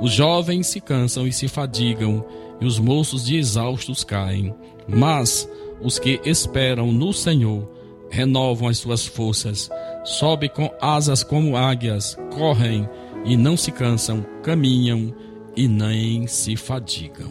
[0.00, 2.24] Os jovens se cansam e se fadigam,
[2.60, 4.54] e os moços de exaustos caem.
[4.88, 5.48] Mas
[5.80, 7.68] os que esperam no Senhor
[8.10, 9.70] renovam as suas forças,
[10.04, 12.88] sobem com asas como águias, correm
[13.24, 15.14] e não se cansam, caminham
[15.56, 17.30] e nem se fadigam.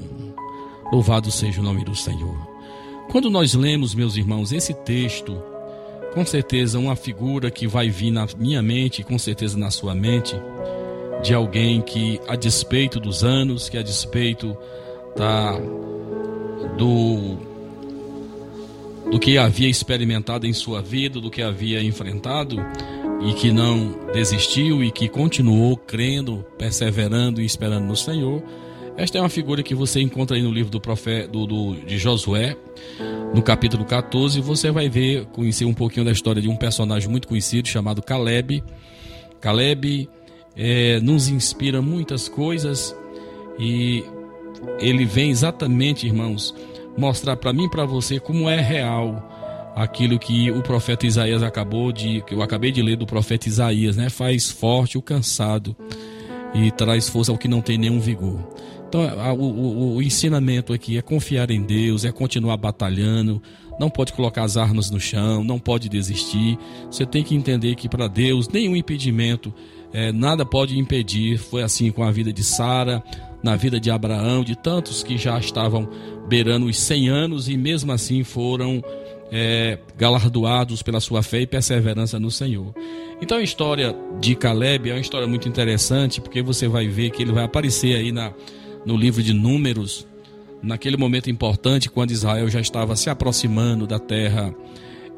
[0.92, 2.38] Louvado seja o nome do Senhor.
[3.12, 5.42] Quando nós lemos, meus irmãos, esse texto,
[6.14, 10.36] com certeza uma figura que vai vir na minha mente, com certeza na sua mente,
[11.24, 14.58] de alguém que, a despeito dos anos, que a despeito
[15.16, 15.52] da,
[16.78, 17.38] do,
[19.12, 22.58] do que havia experimentado em sua vida, do que havia enfrentado,
[23.22, 28.42] e que não desistiu e que continuou crendo, perseverando e esperando no Senhor.
[29.00, 31.98] Esta é uma figura que você encontra aí no livro do profeta do, do, de
[31.98, 32.58] Josué,
[33.34, 37.26] no capítulo 14, você vai ver, conhecer um pouquinho da história de um personagem muito
[37.26, 38.62] conhecido chamado Caleb.
[39.40, 40.10] Caleb
[40.54, 42.94] é, nos inspira muitas coisas
[43.58, 44.04] e
[44.80, 46.54] ele vem exatamente, irmãos,
[46.98, 51.94] mostrar para mim e para você como é real aquilo que o profeta Isaías acabou
[51.94, 54.10] de, que eu acabei de ler do profeta Isaías, né?
[54.10, 55.74] Faz forte o cansado
[56.54, 58.40] e traz força ao que não tem nenhum vigor.
[58.90, 63.40] Então, a, o, o, ensinamento aqui é confiar em Deus, é continuar batalhando,
[63.80, 66.58] não pode colocar as armas no chão, não pode desistir.
[66.90, 69.54] Você tem que entender que para Deus nenhum impedimento,
[69.94, 71.38] é, nada pode impedir.
[71.38, 73.04] Foi assim com a vida de Sara,
[73.44, 75.88] na vida de Abraão, de tantos que já estavam
[76.28, 78.84] beirando os 100 anos e mesmo assim foram
[79.32, 82.74] é, galardoados pela sua fé e perseverança no Senhor.
[83.22, 87.22] Então a história de Caleb é uma história muito interessante, porque você vai ver que
[87.22, 88.34] ele vai aparecer aí na
[88.86, 90.08] no livro de Números,
[90.62, 94.54] naquele momento importante, quando Israel já estava se aproximando da terra,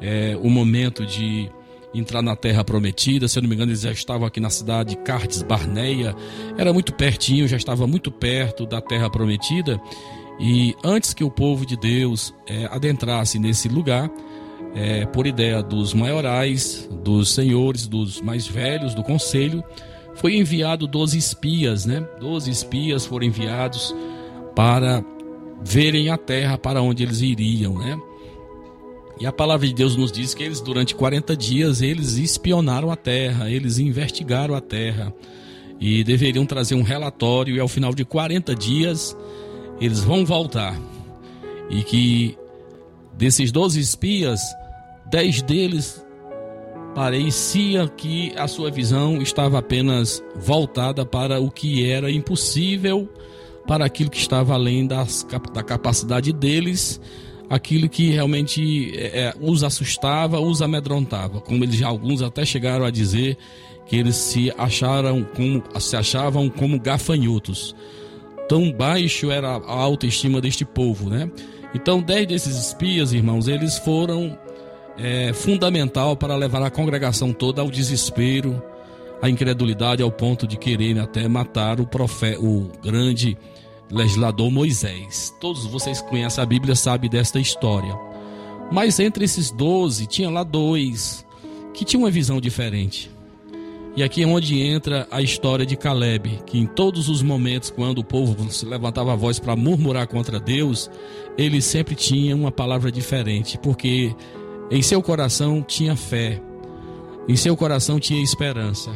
[0.00, 1.50] é, o momento de
[1.94, 3.28] entrar na terra prometida.
[3.28, 6.14] Se eu não me engano, eles já estavam aqui na cidade de Cartes Barneia,
[6.56, 9.80] era muito pertinho, já estava muito perto da terra prometida.
[10.40, 14.10] E antes que o povo de Deus é, adentrasse nesse lugar,
[14.74, 19.62] é, por ideia dos maiorais, dos senhores, dos mais velhos do conselho,
[20.14, 22.06] foi enviado 12 espias, né?
[22.20, 23.94] 12 espias foram enviados
[24.54, 25.04] para
[25.64, 27.98] verem a terra para onde eles iriam, né?
[29.20, 32.96] E a palavra de Deus nos diz que eles durante 40 dias eles espionaram a
[32.96, 35.14] terra, eles investigaram a terra
[35.80, 39.16] e deveriam trazer um relatório e ao final de 40 dias
[39.80, 40.78] eles vão voltar.
[41.70, 42.36] E que
[43.14, 44.40] desses 12 espias,
[45.10, 46.04] 10 deles
[46.94, 53.08] parecia que a sua visão estava apenas voltada para o que era impossível,
[53.66, 57.00] para aquilo que estava além das, da capacidade deles,
[57.48, 63.36] aquilo que realmente é, os assustava, os amedrontava, como eles alguns até chegaram a dizer
[63.86, 67.74] que eles se acharam como se achavam como gafanhotos.
[68.48, 71.30] Tão baixo era a autoestima deste povo, né?
[71.74, 74.38] Então, dez desses espias, irmãos, eles foram
[74.98, 78.62] é, fundamental para levar a congregação toda ao desespero,
[79.20, 83.36] à incredulidade, ao ponto de quererem até matar o profeta, o grande
[83.90, 85.34] legislador Moisés.
[85.40, 87.96] Todos vocês que conhecem a Bíblia sabem desta história.
[88.70, 91.24] Mas entre esses doze, tinha lá dois
[91.74, 93.10] que tinham uma visão diferente.
[93.94, 97.98] E aqui é onde entra a história de Caleb, que em todos os momentos, quando
[97.98, 100.90] o povo se levantava a voz para murmurar contra Deus,
[101.36, 104.14] ele sempre tinha uma palavra diferente, porque
[104.72, 106.40] em seu coração tinha fé,
[107.28, 108.90] em seu coração tinha esperança.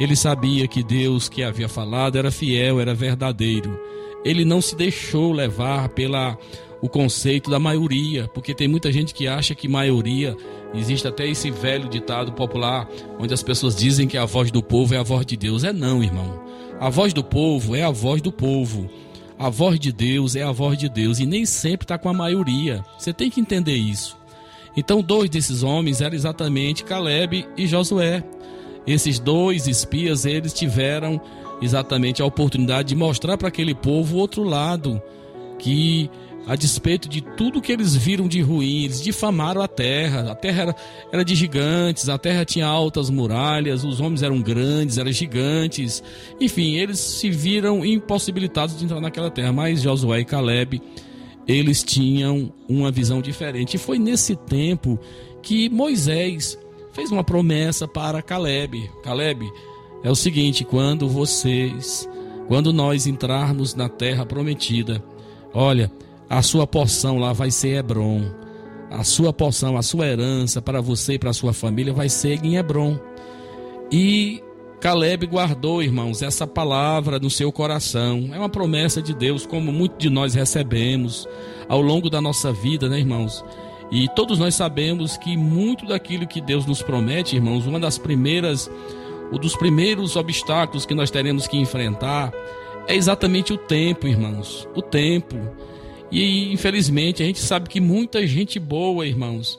[0.00, 3.80] Ele sabia que Deus que havia falado era fiel, era verdadeiro.
[4.24, 6.36] Ele não se deixou levar pela
[6.82, 10.36] o conceito da maioria, porque tem muita gente que acha que maioria
[10.74, 14.92] existe até esse velho ditado popular onde as pessoas dizem que a voz do povo
[14.92, 15.62] é a voz de Deus.
[15.62, 16.42] É não, irmão.
[16.80, 18.90] A voz do povo é a voz do povo.
[19.38, 22.12] A voz de Deus é a voz de Deus e nem sempre está com a
[22.12, 22.84] maioria.
[22.98, 24.25] Você tem que entender isso.
[24.76, 28.22] Então, dois desses homens eram exatamente Caleb e Josué.
[28.86, 31.20] Esses dois espias, eles tiveram
[31.60, 35.02] exatamente a oportunidade de mostrar para aquele povo o outro lado,
[35.58, 36.10] que
[36.46, 40.30] a despeito de tudo que eles viram de ruim, eles difamaram a terra.
[40.30, 40.76] A terra era,
[41.12, 46.04] era de gigantes, a terra tinha altas muralhas, os homens eram grandes, eram gigantes.
[46.40, 49.52] Enfim, eles se viram impossibilitados de entrar naquela terra.
[49.52, 50.80] Mas Josué e Caleb
[51.46, 53.74] eles tinham uma visão diferente.
[53.74, 54.98] E foi nesse tempo
[55.42, 56.58] que Moisés
[56.92, 58.90] fez uma promessa para Caleb.
[59.02, 59.48] Caleb,
[60.02, 62.08] é o seguinte, quando vocês,
[62.48, 65.02] quando nós entrarmos na terra prometida,
[65.54, 65.90] olha,
[66.28, 68.24] a sua porção lá vai ser Hebron.
[68.90, 72.56] A sua porção, a sua herança para você e para sua família vai ser em
[72.56, 72.98] Hebron.
[73.90, 74.42] E
[74.80, 78.30] Caleb guardou, irmãos, essa palavra no seu coração.
[78.32, 81.26] É uma promessa de Deus, como muitos de nós recebemos
[81.68, 83.44] ao longo da nossa vida, né, irmãos?
[83.90, 88.70] E todos nós sabemos que muito daquilo que Deus nos promete, irmãos, uma das primeiras,
[89.32, 92.32] um dos primeiros obstáculos que nós teremos que enfrentar
[92.86, 94.68] é exatamente o tempo, irmãos.
[94.74, 95.36] O tempo.
[96.10, 99.58] E infelizmente a gente sabe que muita gente boa, irmãos,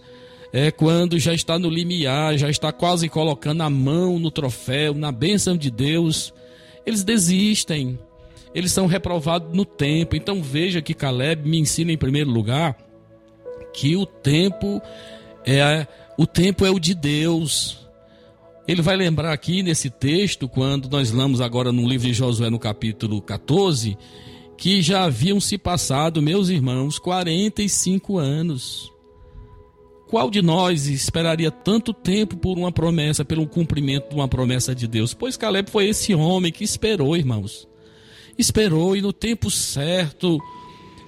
[0.51, 5.11] é quando já está no limiar, já está quase colocando a mão no troféu, na
[5.11, 6.33] bênção de Deus,
[6.85, 7.99] eles desistem.
[8.55, 10.15] Eles são reprovados no tempo.
[10.15, 12.77] Então veja que Caleb me ensina em primeiro lugar
[13.73, 14.81] que o tempo
[15.45, 15.85] é
[16.17, 17.87] o tempo é o de Deus.
[18.67, 22.59] Ele vai lembrar aqui nesse texto, quando nós lamos agora no livro de Josué, no
[22.59, 23.97] capítulo 14,
[24.57, 28.91] que já haviam se passado, meus irmãos, 45 anos.
[30.07, 34.87] Qual de nós esperaria tanto tempo por uma promessa, pelo cumprimento de uma promessa de
[34.87, 35.13] Deus?
[35.13, 37.67] Pois Caleb foi esse homem que esperou, irmãos.
[38.37, 40.39] Esperou e no tempo certo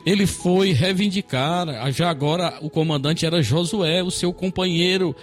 [0.06, 1.68] ele foi reivindicar.
[1.93, 5.16] Já agora o comandante era Josué, o seu companheiro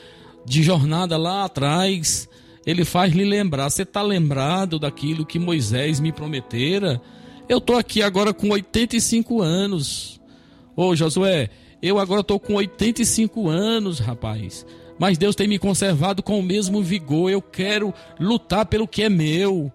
[0.44, 2.28] de jornada lá atrás.
[2.64, 3.68] Ele faz lhe lembrar.
[3.68, 7.00] Você está lembrado daquilo que Moisés me prometera?
[7.48, 10.20] Eu estou aqui agora com 85 anos.
[10.74, 11.50] Ô Josué,
[11.82, 14.66] eu agora estou com 85 anos, rapaz.
[14.98, 17.30] Mas Deus tem me conservado com o mesmo vigor.
[17.30, 19.70] Eu quero lutar pelo que é meu.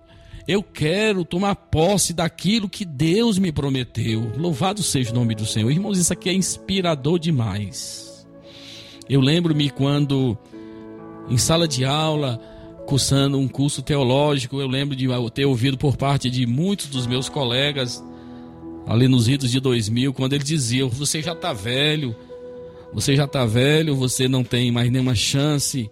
[0.48, 4.32] Eu quero tomar posse daquilo que Deus me prometeu.
[4.36, 5.70] Louvado seja o nome do Senhor.
[5.70, 8.28] Irmãos, isso aqui é inspirador demais.
[9.08, 10.38] Eu lembro-me quando,
[11.30, 12.42] em sala de aula,
[12.88, 17.30] cursando um curso teológico, eu lembro de ter ouvido por parte de muitos dos meus
[17.30, 18.04] colegas
[18.86, 22.16] ali nos idos de 2000, quando ele dizia: Você já está velho,
[22.94, 25.90] você já está velho, você não tem mais nenhuma chance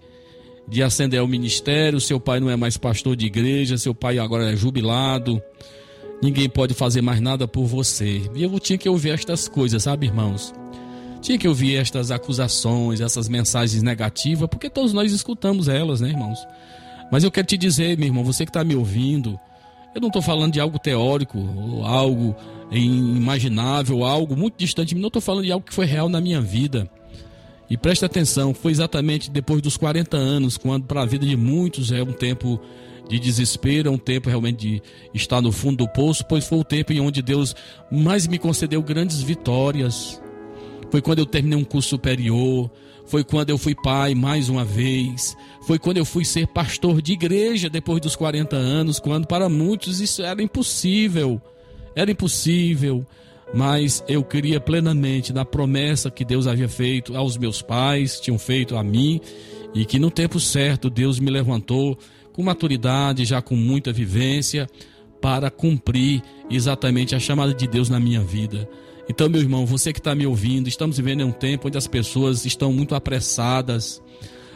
[0.67, 4.51] de ascender ao ministério, seu pai não é mais pastor de igreja, seu pai agora
[4.51, 5.41] é jubilado,
[6.21, 8.21] ninguém pode fazer mais nada por você.
[8.35, 10.53] E eu tinha que ouvir estas coisas, sabe, irmãos?
[11.21, 16.39] Tinha que ouvir estas acusações, essas mensagens negativas, porque todos nós escutamos elas, né, irmãos?
[17.11, 19.39] Mas eu quero te dizer, meu irmão, você que está me ouvindo,
[19.93, 21.37] eu não estou falando de algo teórico,
[21.83, 22.35] algo
[22.71, 25.01] imaginável, algo muito distante de mim.
[25.01, 26.89] Não estou falando de algo que foi real na minha vida.
[27.69, 31.91] E preste atenção, foi exatamente depois dos 40 anos, quando para a vida de muitos
[31.91, 32.59] é um tempo
[33.07, 34.81] de desespero, é um tempo realmente de
[35.13, 37.55] estar no fundo do poço, pois foi o tempo em onde Deus
[37.91, 40.21] mais me concedeu grandes vitórias.
[40.91, 42.71] Foi quando eu terminei um curso superior,
[43.09, 45.35] Foi quando eu fui pai mais uma vez.
[45.63, 49.99] Foi quando eu fui ser pastor de igreja depois dos 40 anos, quando para muitos
[49.99, 51.41] isso era impossível.
[51.95, 53.03] Era impossível.
[53.51, 58.77] Mas eu queria plenamente na promessa que Deus havia feito aos meus pais, tinham feito
[58.77, 59.19] a mim,
[59.73, 61.97] e que no tempo certo Deus me levantou
[62.31, 64.67] com maturidade, já com muita vivência,
[65.19, 68.69] para cumprir exatamente a chamada de Deus na minha vida.
[69.09, 71.87] Então, meu irmão, você que está me ouvindo, estamos vivendo em um tempo onde as
[71.87, 73.99] pessoas estão muito apressadas,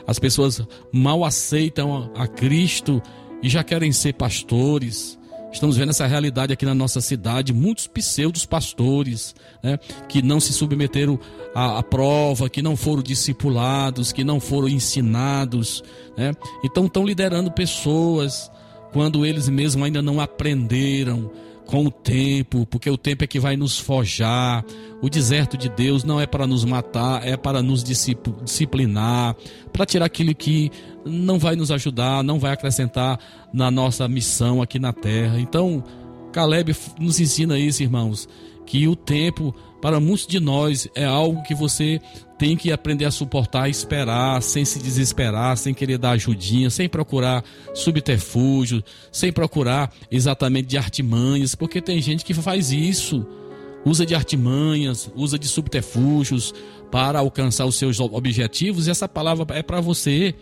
[0.05, 3.01] as pessoas mal aceitam a Cristo
[3.41, 5.17] e já querem ser pastores.
[5.51, 9.77] Estamos vendo essa realidade aqui na nossa cidade, muitos pseudos pastores, né,
[10.07, 11.19] que não se submeteram
[11.53, 15.83] à, à, prova, que não foram discipulados, que não foram ensinados,
[16.15, 16.31] né,
[16.63, 18.51] então estão liderando pessoas
[18.91, 21.31] quando eles mesmos ainda não aprenderam
[21.65, 24.63] com o tempo, porque o tempo é que vai nos forjar.
[25.01, 29.35] O deserto de Deus não é para nos matar, é para nos disciplinar,
[29.71, 30.71] para tirar aquilo que
[31.05, 33.19] não vai nos ajudar, não vai acrescentar
[33.51, 35.39] na nossa missão aqui na terra.
[35.39, 35.83] Então,
[36.31, 38.27] Caleb nos ensina isso, irmãos,
[38.65, 41.99] que o tempo para muitos de nós é algo que você
[42.37, 47.43] tem que aprender a suportar, esperar, sem se desesperar, sem querer dar ajudinha, sem procurar
[47.73, 53.25] subterfúgio, sem procurar exatamente de artimanhas, porque tem gente que faz isso,
[53.85, 56.53] usa de artimanhas, usa de subterfúgios
[56.89, 60.33] para alcançar os seus objetivos, e essa palavra é para você.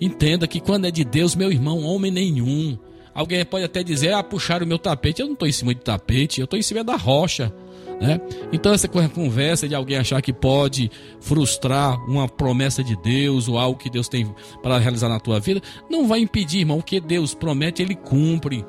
[0.00, 2.76] Entenda que quando é de Deus, meu irmão, homem nenhum.
[3.14, 5.20] Alguém pode até dizer, ah, puxaram o meu tapete.
[5.20, 7.52] Eu não estou em cima de tapete, eu estou em cima da rocha.
[8.00, 8.20] Né?
[8.52, 10.90] Então, essa conversa de alguém achar que pode
[11.20, 15.60] frustrar uma promessa de Deus ou algo que Deus tem para realizar na tua vida,
[15.88, 16.78] não vai impedir, irmão.
[16.78, 18.64] O que Deus promete, ele cumpre.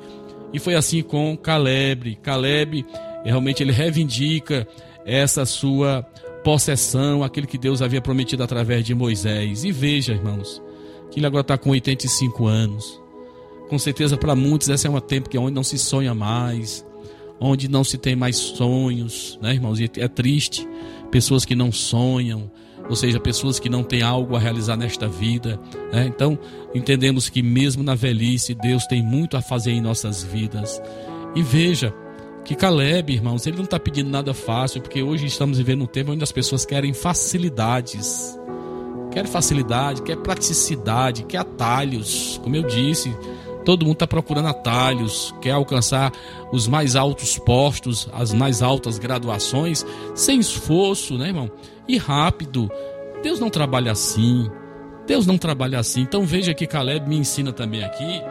[0.52, 2.16] E foi assim com Caleb.
[2.22, 2.86] Caleb,
[3.24, 4.68] realmente, ele reivindica
[5.04, 6.02] essa sua
[6.44, 9.64] possessão, aquele que Deus havia prometido através de Moisés.
[9.64, 10.62] E veja, irmãos,
[11.10, 13.03] que ele agora está com 85 anos.
[13.68, 16.84] Com certeza, para muitos, esse é um tempo que é onde não se sonha mais
[17.40, 19.78] onde não se tem mais sonhos, né, irmãos?
[19.80, 20.66] E é triste,
[21.10, 22.50] pessoas que não sonham,
[22.88, 25.58] ou seja, pessoas que não têm algo a realizar nesta vida.
[25.92, 26.06] Né?
[26.06, 26.38] Então,
[26.74, 30.80] entendemos que mesmo na velhice, Deus tem muito a fazer em nossas vidas.
[31.34, 31.94] E veja
[32.44, 36.12] que Caleb, irmãos, ele não está pedindo nada fácil, porque hoje estamos vivendo um tempo
[36.12, 38.38] onde as pessoas querem facilidades.
[39.10, 43.14] Quer facilidade, quer praticidade, quer atalhos, como eu disse.
[43.64, 46.12] Todo mundo está procurando atalhos, quer alcançar
[46.52, 51.50] os mais altos postos, as mais altas graduações, sem esforço, né, irmão?
[51.88, 52.70] E rápido.
[53.22, 54.50] Deus não trabalha assim.
[55.06, 56.02] Deus não trabalha assim.
[56.02, 58.22] Então veja que Caleb me ensina também aqui,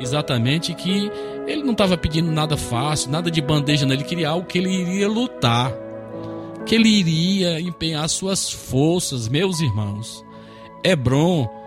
[0.00, 1.10] exatamente que
[1.46, 3.94] ele não estava pedindo nada fácil, nada de bandeja, não.
[3.94, 5.72] ele queria algo que ele iria lutar,
[6.66, 10.24] que ele iria empenhar suas forças, meus irmãos.
[10.82, 11.59] Hebron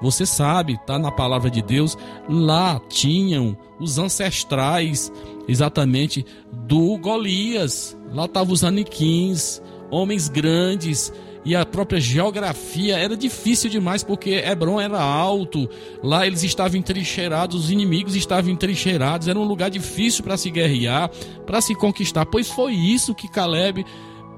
[0.00, 1.96] você sabe, tá na palavra de Deus,
[2.28, 5.12] lá tinham os ancestrais
[5.48, 7.96] exatamente do Golias.
[8.12, 11.12] Lá estavam os aniquins, homens grandes,
[11.44, 15.68] e a própria geografia era difícil demais porque Hebron era alto,
[16.02, 21.10] lá eles estavam entrincheirados, os inimigos estavam entrincheirados, era um lugar difícil para se guerrear,
[21.44, 22.24] para se conquistar.
[22.24, 23.84] Pois foi isso que Caleb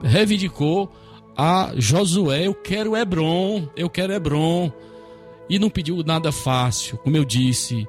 [0.02, 0.90] reivindicou
[1.36, 4.72] a Josué: eu quero Hebron, eu quero Hebron.
[5.48, 7.86] E não pediu nada fácil, como eu disse.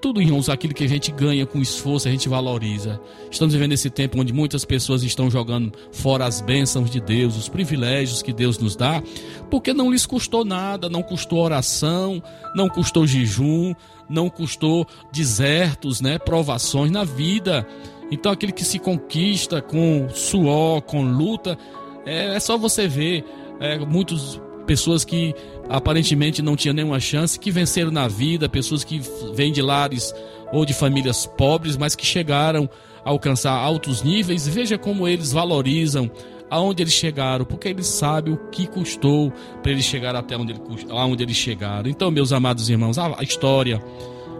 [0.00, 3.00] Tudo, irmãos, aquilo que a gente ganha com esforço, a gente valoriza.
[3.30, 7.48] Estamos vivendo esse tempo onde muitas pessoas estão jogando fora as bênçãos de Deus, os
[7.48, 9.02] privilégios que Deus nos dá,
[9.50, 12.22] porque não lhes custou nada, não custou oração,
[12.54, 13.72] não custou jejum,
[14.08, 17.66] não custou desertos, né, provações na vida.
[18.10, 21.58] Então, aquele que se conquista com suor, com luta,
[22.04, 23.24] é, é só você ver
[23.58, 25.34] é, muitas pessoas que
[25.68, 29.00] aparentemente não tinham nenhuma chance, que venceram na vida, pessoas que
[29.34, 30.14] vêm de lares
[30.52, 32.68] ou de famílias pobres, mas que chegaram
[33.04, 34.46] a alcançar altos níveis.
[34.46, 36.10] Veja como eles valorizam
[36.50, 40.60] aonde eles chegaram, porque eles sabem o que custou para eles chegar até onde, ele,
[40.90, 41.88] aonde eles chegaram.
[41.88, 43.82] Então, meus amados irmãos, a história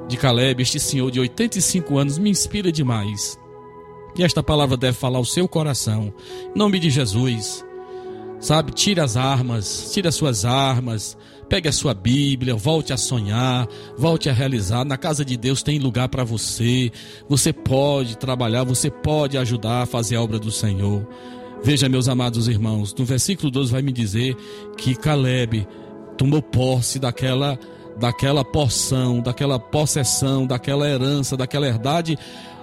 [0.09, 3.39] de Caleb, este senhor de 85 anos, me inspira demais.
[4.17, 6.13] E esta palavra deve falar ao seu coração.
[6.55, 7.66] Em nome de Jesus.
[8.39, 11.17] Sabe, tire as armas, tire as suas armas,
[11.49, 13.67] pegue a sua Bíblia, volte a sonhar,
[13.97, 14.85] volte a realizar.
[14.85, 16.93] Na casa de Deus tem lugar para você.
[17.29, 21.07] Você pode trabalhar, você pode ajudar a fazer a obra do Senhor.
[21.63, 24.37] Veja, meus amados irmãos, no versículo 12 vai me dizer
[24.77, 25.67] que Caleb
[26.17, 27.59] tomou posse daquela
[27.99, 32.19] daquela porção, daquela possessão, daquela herança, daquela herdade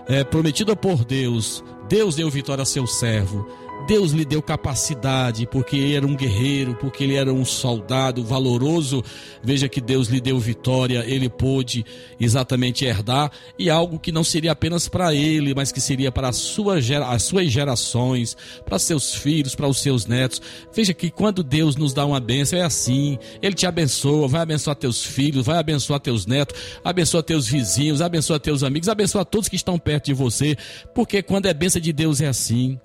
[0.07, 1.63] é, prometida por Deus.
[1.89, 3.47] Deus deu vitória a seu servo.
[3.85, 9.03] Deus lhe deu capacidade, porque ele era um guerreiro, porque ele era um soldado valoroso.
[9.43, 11.85] Veja que Deus lhe deu vitória, ele pôde
[12.17, 16.77] exatamente herdar, e algo que não seria apenas para ele, mas que seria para sua,
[17.07, 20.41] as suas gerações, para seus filhos, para os seus netos.
[20.73, 24.77] Veja que quando Deus nos dá uma bênção, é assim: Ele te abençoa, vai abençoar
[24.77, 29.57] teus filhos, vai abençoar teus netos, abençoa teus vizinhos, abençoa teus amigos, abençoa todos que
[29.57, 30.55] estão perto de você,
[30.95, 32.79] porque quando é bênção de Deus é assim.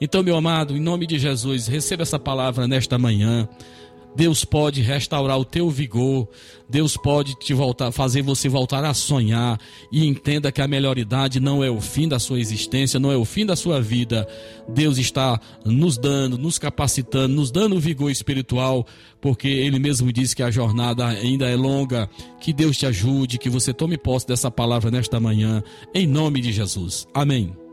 [0.00, 3.48] Então, meu amado, em nome de Jesus, receba essa palavra nesta manhã.
[4.18, 6.28] Deus pode restaurar o teu vigor,
[6.68, 9.60] Deus pode te voltar, fazer você voltar a sonhar
[9.92, 13.16] e entenda que a melhor idade não é o fim da sua existência, não é
[13.16, 14.26] o fim da sua vida.
[14.68, 18.84] Deus está nos dando, nos capacitando, nos dando vigor espiritual,
[19.20, 22.10] porque ele mesmo disse que a jornada ainda é longa.
[22.40, 25.62] Que Deus te ajude, que você tome posse dessa palavra nesta manhã,
[25.94, 27.06] em nome de Jesus.
[27.14, 27.67] Amém.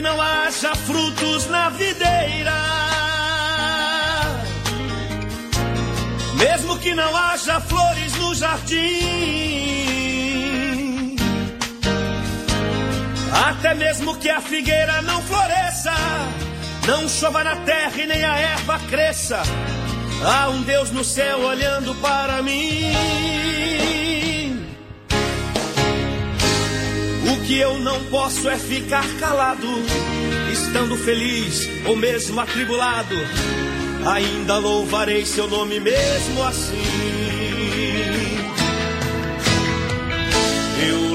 [0.00, 2.54] Que não haja frutos na videira,
[6.36, 8.78] mesmo que não haja flores no jardim,
[13.46, 15.92] até mesmo que a figueira não floresça,
[16.86, 19.42] não chova na terra e nem a erva cresça,
[20.24, 22.79] há um Deus no céu olhando para mim.
[27.60, 29.66] Eu não posso é ficar calado,
[30.50, 33.14] estando feliz ou mesmo atribulado.
[34.06, 36.82] Ainda louvarei seu nome mesmo assim.
[40.88, 41.09] Eu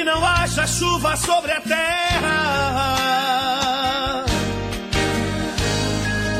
[0.00, 2.24] que não haja chuva sobre a terra,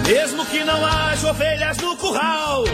[0.08, 2.64] mesmo que não haja ovelhas no curral,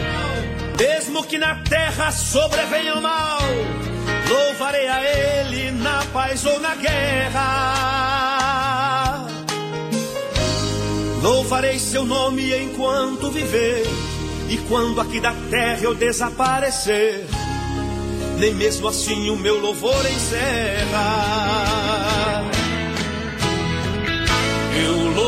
[0.79, 3.41] mesmo que na terra sobrevenha o mal,
[4.29, 7.47] louvarei a Ele na paz ou na guerra.
[11.21, 13.83] Louvarei seu nome enquanto viver,
[14.47, 17.27] e quando aqui da terra eu desaparecer,
[18.37, 21.67] nem mesmo assim o meu louvor encerra.
[24.85, 25.26] Eu louvarei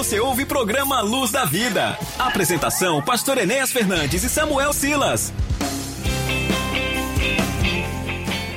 [0.00, 1.98] você ouve programa Luz da Vida.
[2.18, 5.30] Apresentação: Pastor Enéas Fernandes e Samuel Silas.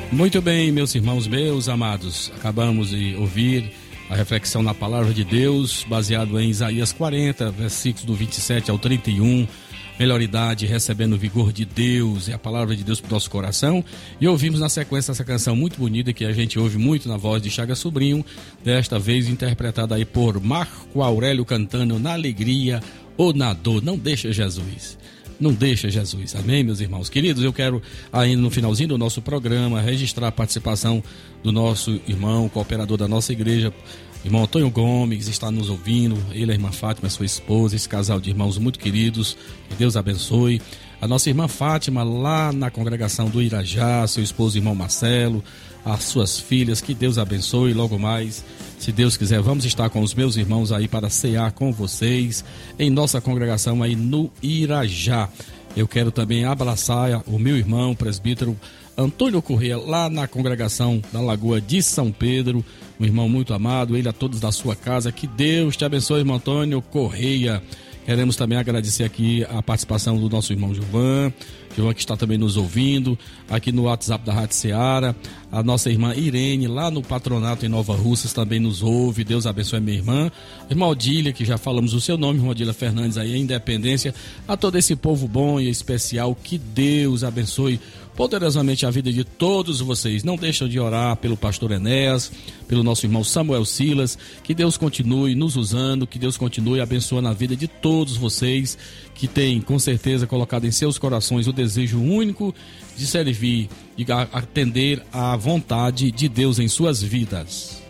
[0.09, 3.73] Muito bem, meus irmãos, meus amados, acabamos de ouvir
[4.09, 9.45] a reflexão na palavra de Deus, baseado em Isaías 40, versículos do 27 ao 31.
[9.99, 13.29] Melhor idade, recebendo o vigor de Deus e a palavra de Deus para o nosso
[13.29, 13.85] coração.
[14.19, 17.41] E ouvimos na sequência essa canção muito bonita que a gente ouve muito na voz
[17.41, 18.25] de Chaga Sobrinho,
[18.63, 22.81] desta vez interpretada aí por Marco Aurélio cantando Na Alegria
[23.15, 23.83] ou na Dor.
[23.83, 24.97] Não deixa Jesus.
[25.39, 26.35] Não deixa Jesus.
[26.35, 27.43] Amém, meus irmãos queridos?
[27.43, 27.81] Eu quero,
[28.11, 31.03] ainda no finalzinho do nosso programa, registrar a participação
[31.43, 33.73] do nosso irmão, cooperador da nossa igreja,
[34.23, 36.17] irmão Antônio Gomes, está nos ouvindo.
[36.31, 39.37] Ele, a irmã Fátima, sua esposa, esse casal de irmãos muito queridos.
[39.69, 40.61] Que Deus abençoe.
[41.01, 45.43] A nossa irmã Fátima, lá na congregação do Irajá, seu esposo, irmão Marcelo,
[45.83, 47.73] as suas filhas, que Deus abençoe.
[47.73, 48.45] Logo mais,
[48.79, 52.45] se Deus quiser, vamos estar com os meus irmãos aí para cear com vocês
[52.79, 55.27] em nossa congregação aí no Irajá.
[55.75, 58.57] Eu quero também abraçar o meu irmão, presbítero
[58.97, 62.63] Antônio Corrêa, lá na congregação da Lagoa de São Pedro,
[62.99, 65.11] um irmão muito amado, ele a todos da sua casa.
[65.11, 67.61] Que Deus te abençoe, irmão Antônio Correia.
[68.05, 71.31] Queremos também agradecer aqui a participação do nosso irmão Gilvan,
[71.73, 73.17] Gilvan que está também nos ouvindo,
[73.49, 75.15] aqui no WhatsApp da Rádio Seara,
[75.49, 79.79] a nossa irmã Irene, lá no patronato em Nova Russas, também nos ouve, Deus abençoe
[79.79, 80.29] minha irmã,
[80.69, 84.13] irmã Odília, que já falamos o seu nome, irmã Odília Fernandes aí, a Independência,
[84.45, 87.79] a todo esse povo bom e especial, que Deus abençoe
[88.15, 90.23] poderosamente a vida de todos vocês.
[90.23, 92.31] Não deixam de orar pelo pastor Enéas,
[92.67, 97.33] pelo nosso irmão Samuel Silas, que Deus continue nos usando, que Deus continue abençoando a
[97.33, 98.77] vida de todos vocês
[99.15, 102.53] que têm com certeza colocado em seus corações o desejo único
[102.97, 107.81] de servir, de atender à vontade de Deus em suas vidas.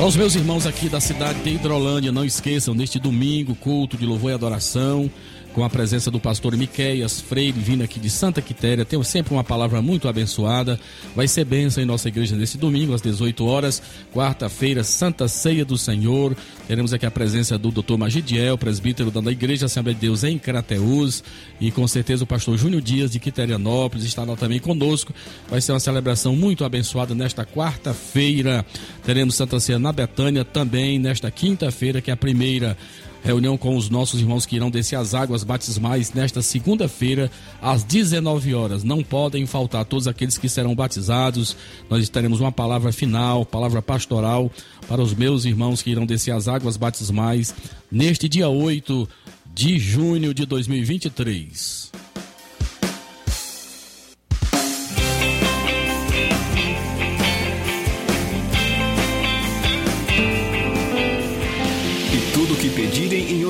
[0.00, 4.06] Para os meus irmãos aqui da cidade de Hidrolândia, não esqueçam, neste domingo, culto de
[4.06, 5.10] louvor e adoração,
[5.54, 8.84] com a presença do pastor Miqueias Freire, vindo aqui de Santa Quitéria.
[8.84, 10.78] Tem sempre uma palavra muito abençoada.
[11.14, 13.82] Vai ser bênção em nossa igreja nesse domingo, às 18 horas,
[14.14, 16.36] quarta-feira, Santa Ceia do Senhor.
[16.68, 17.96] Teremos aqui a presença do Dr.
[17.96, 21.24] Magidiel, presbítero da Igreja Assembleia de Deus em Crateús.
[21.60, 25.12] E com certeza o pastor Júnior Dias, de Quiterianópolis, estará também conosco.
[25.48, 28.64] Vai ser uma celebração muito abençoada nesta quarta-feira.
[29.04, 32.76] Teremos Santa Ceia na Betânia também nesta quinta-feira, que é a primeira
[33.22, 38.54] reunião com os nossos irmãos que irão descer as águas batismais nesta segunda-feira, às 19
[38.54, 38.82] horas.
[38.82, 41.56] Não podem faltar todos aqueles que serão batizados.
[41.88, 44.50] Nós teremos uma palavra final, palavra pastoral
[44.88, 47.54] para os meus irmãos que irão descer as águas batismais
[47.90, 49.08] neste dia 8
[49.54, 51.99] de junho de 2023.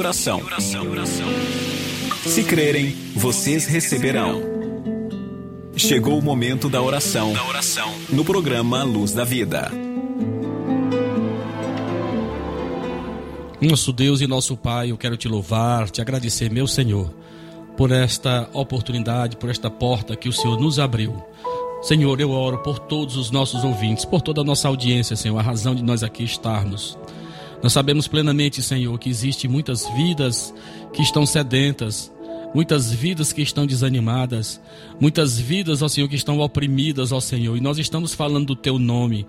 [0.01, 0.41] Oração.
[2.25, 4.41] Se crerem, vocês receberão.
[5.77, 7.35] Chegou o momento da oração
[8.09, 9.71] no programa Luz da Vida.
[13.61, 17.13] Nosso Deus e nosso Pai, eu quero te louvar, te agradecer, meu Senhor,
[17.77, 21.23] por esta oportunidade, por esta porta que o Senhor nos abriu.
[21.83, 25.43] Senhor, eu oro por todos os nossos ouvintes, por toda a nossa audiência, Senhor, a
[25.43, 26.97] razão de nós aqui estarmos.
[27.63, 30.53] Nós sabemos plenamente, Senhor, que existem muitas vidas
[30.93, 32.11] que estão sedentas,
[32.55, 34.61] muitas vidas que estão desanimadas,
[34.99, 38.79] muitas vidas, ó Senhor, que estão oprimidas, ó Senhor, e nós estamos falando do Teu
[38.79, 39.27] nome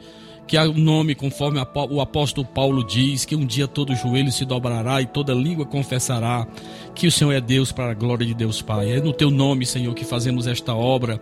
[0.52, 5.02] que o nome, conforme o apóstolo Paulo diz, que um dia todo joelho se dobrará
[5.02, 6.46] e toda língua confessará
[6.94, 8.92] que o Senhor é Deus para a glória de Deus Pai.
[8.92, 11.22] É no teu nome, Senhor, que fazemos esta obra.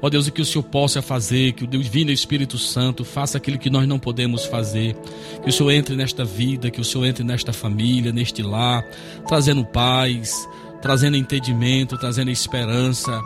[0.00, 3.58] Ó Deus, e que o Senhor possa fazer, que o Divino Espírito Santo faça aquilo
[3.58, 4.94] que nós não podemos fazer.
[5.42, 8.84] Que o Senhor entre nesta vida, que o Senhor entre nesta família, neste lar,
[9.26, 10.48] trazendo paz,
[10.80, 13.20] trazendo entendimento, trazendo esperança,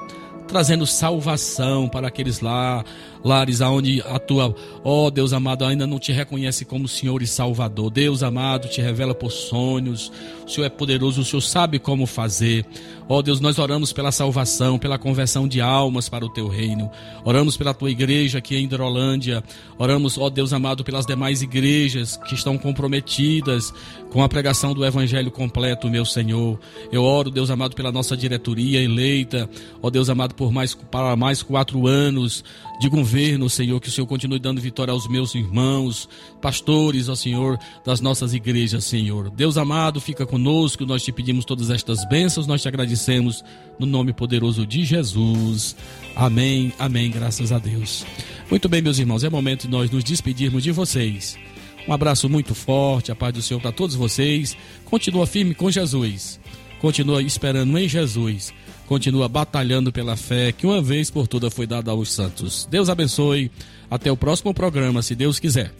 [0.48, 2.82] trazendo salvação para aqueles lá
[3.24, 4.54] lares aonde a tua,
[4.84, 7.90] ó oh, Deus amado, ainda não te reconhece como Senhor e Salvador.
[7.90, 10.12] Deus amado, te revela por sonhos.
[10.46, 12.66] O Senhor é poderoso, o Senhor sabe como fazer.
[13.08, 16.90] Ó oh, Deus, nós oramos pela salvação, pela conversão de almas para o teu reino.
[17.24, 19.42] Oramos pela tua igreja aqui em Hidrolândia.
[19.78, 23.72] Oramos, ó oh, Deus amado, pelas demais igrejas que estão comprometidas
[24.10, 26.58] com a pregação do evangelho completo, meu Senhor.
[26.90, 29.48] Eu oro, Deus amado, pela nossa diretoria eleita.
[29.80, 32.44] Ó Deus amado, por mais para mais quatro anos
[32.82, 36.08] de governo, Senhor, que o Senhor continue dando vitória aos meus irmãos,
[36.40, 39.30] pastores, ó Senhor, das nossas igrejas, Senhor.
[39.30, 43.44] Deus amado, fica conosco, nós te pedimos todas estas bênçãos, nós te agradecemos
[43.78, 45.76] no nome poderoso de Jesus.
[46.16, 48.04] Amém, amém, graças a Deus.
[48.50, 51.38] Muito bem, meus irmãos, é momento de nós nos despedirmos de vocês.
[51.86, 54.56] Um abraço muito forte, a paz do Senhor para todos vocês.
[54.84, 56.40] Continua firme com Jesus.
[56.80, 58.52] Continua esperando em Jesus.
[58.86, 62.68] Continua batalhando pela fé que uma vez por toda foi dada aos santos.
[62.70, 63.50] Deus abençoe.
[63.90, 65.72] Até o próximo programa, se Deus quiser.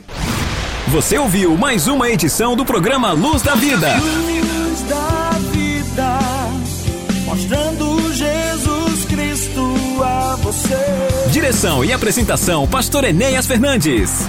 [0.89, 3.97] Você ouviu mais uma edição do programa Luz da Vida.
[3.97, 6.19] Luz da vida,
[7.25, 11.31] mostrando Jesus Cristo a você.
[11.31, 14.29] Direção e apresentação, Pastor Enéas Fernandes.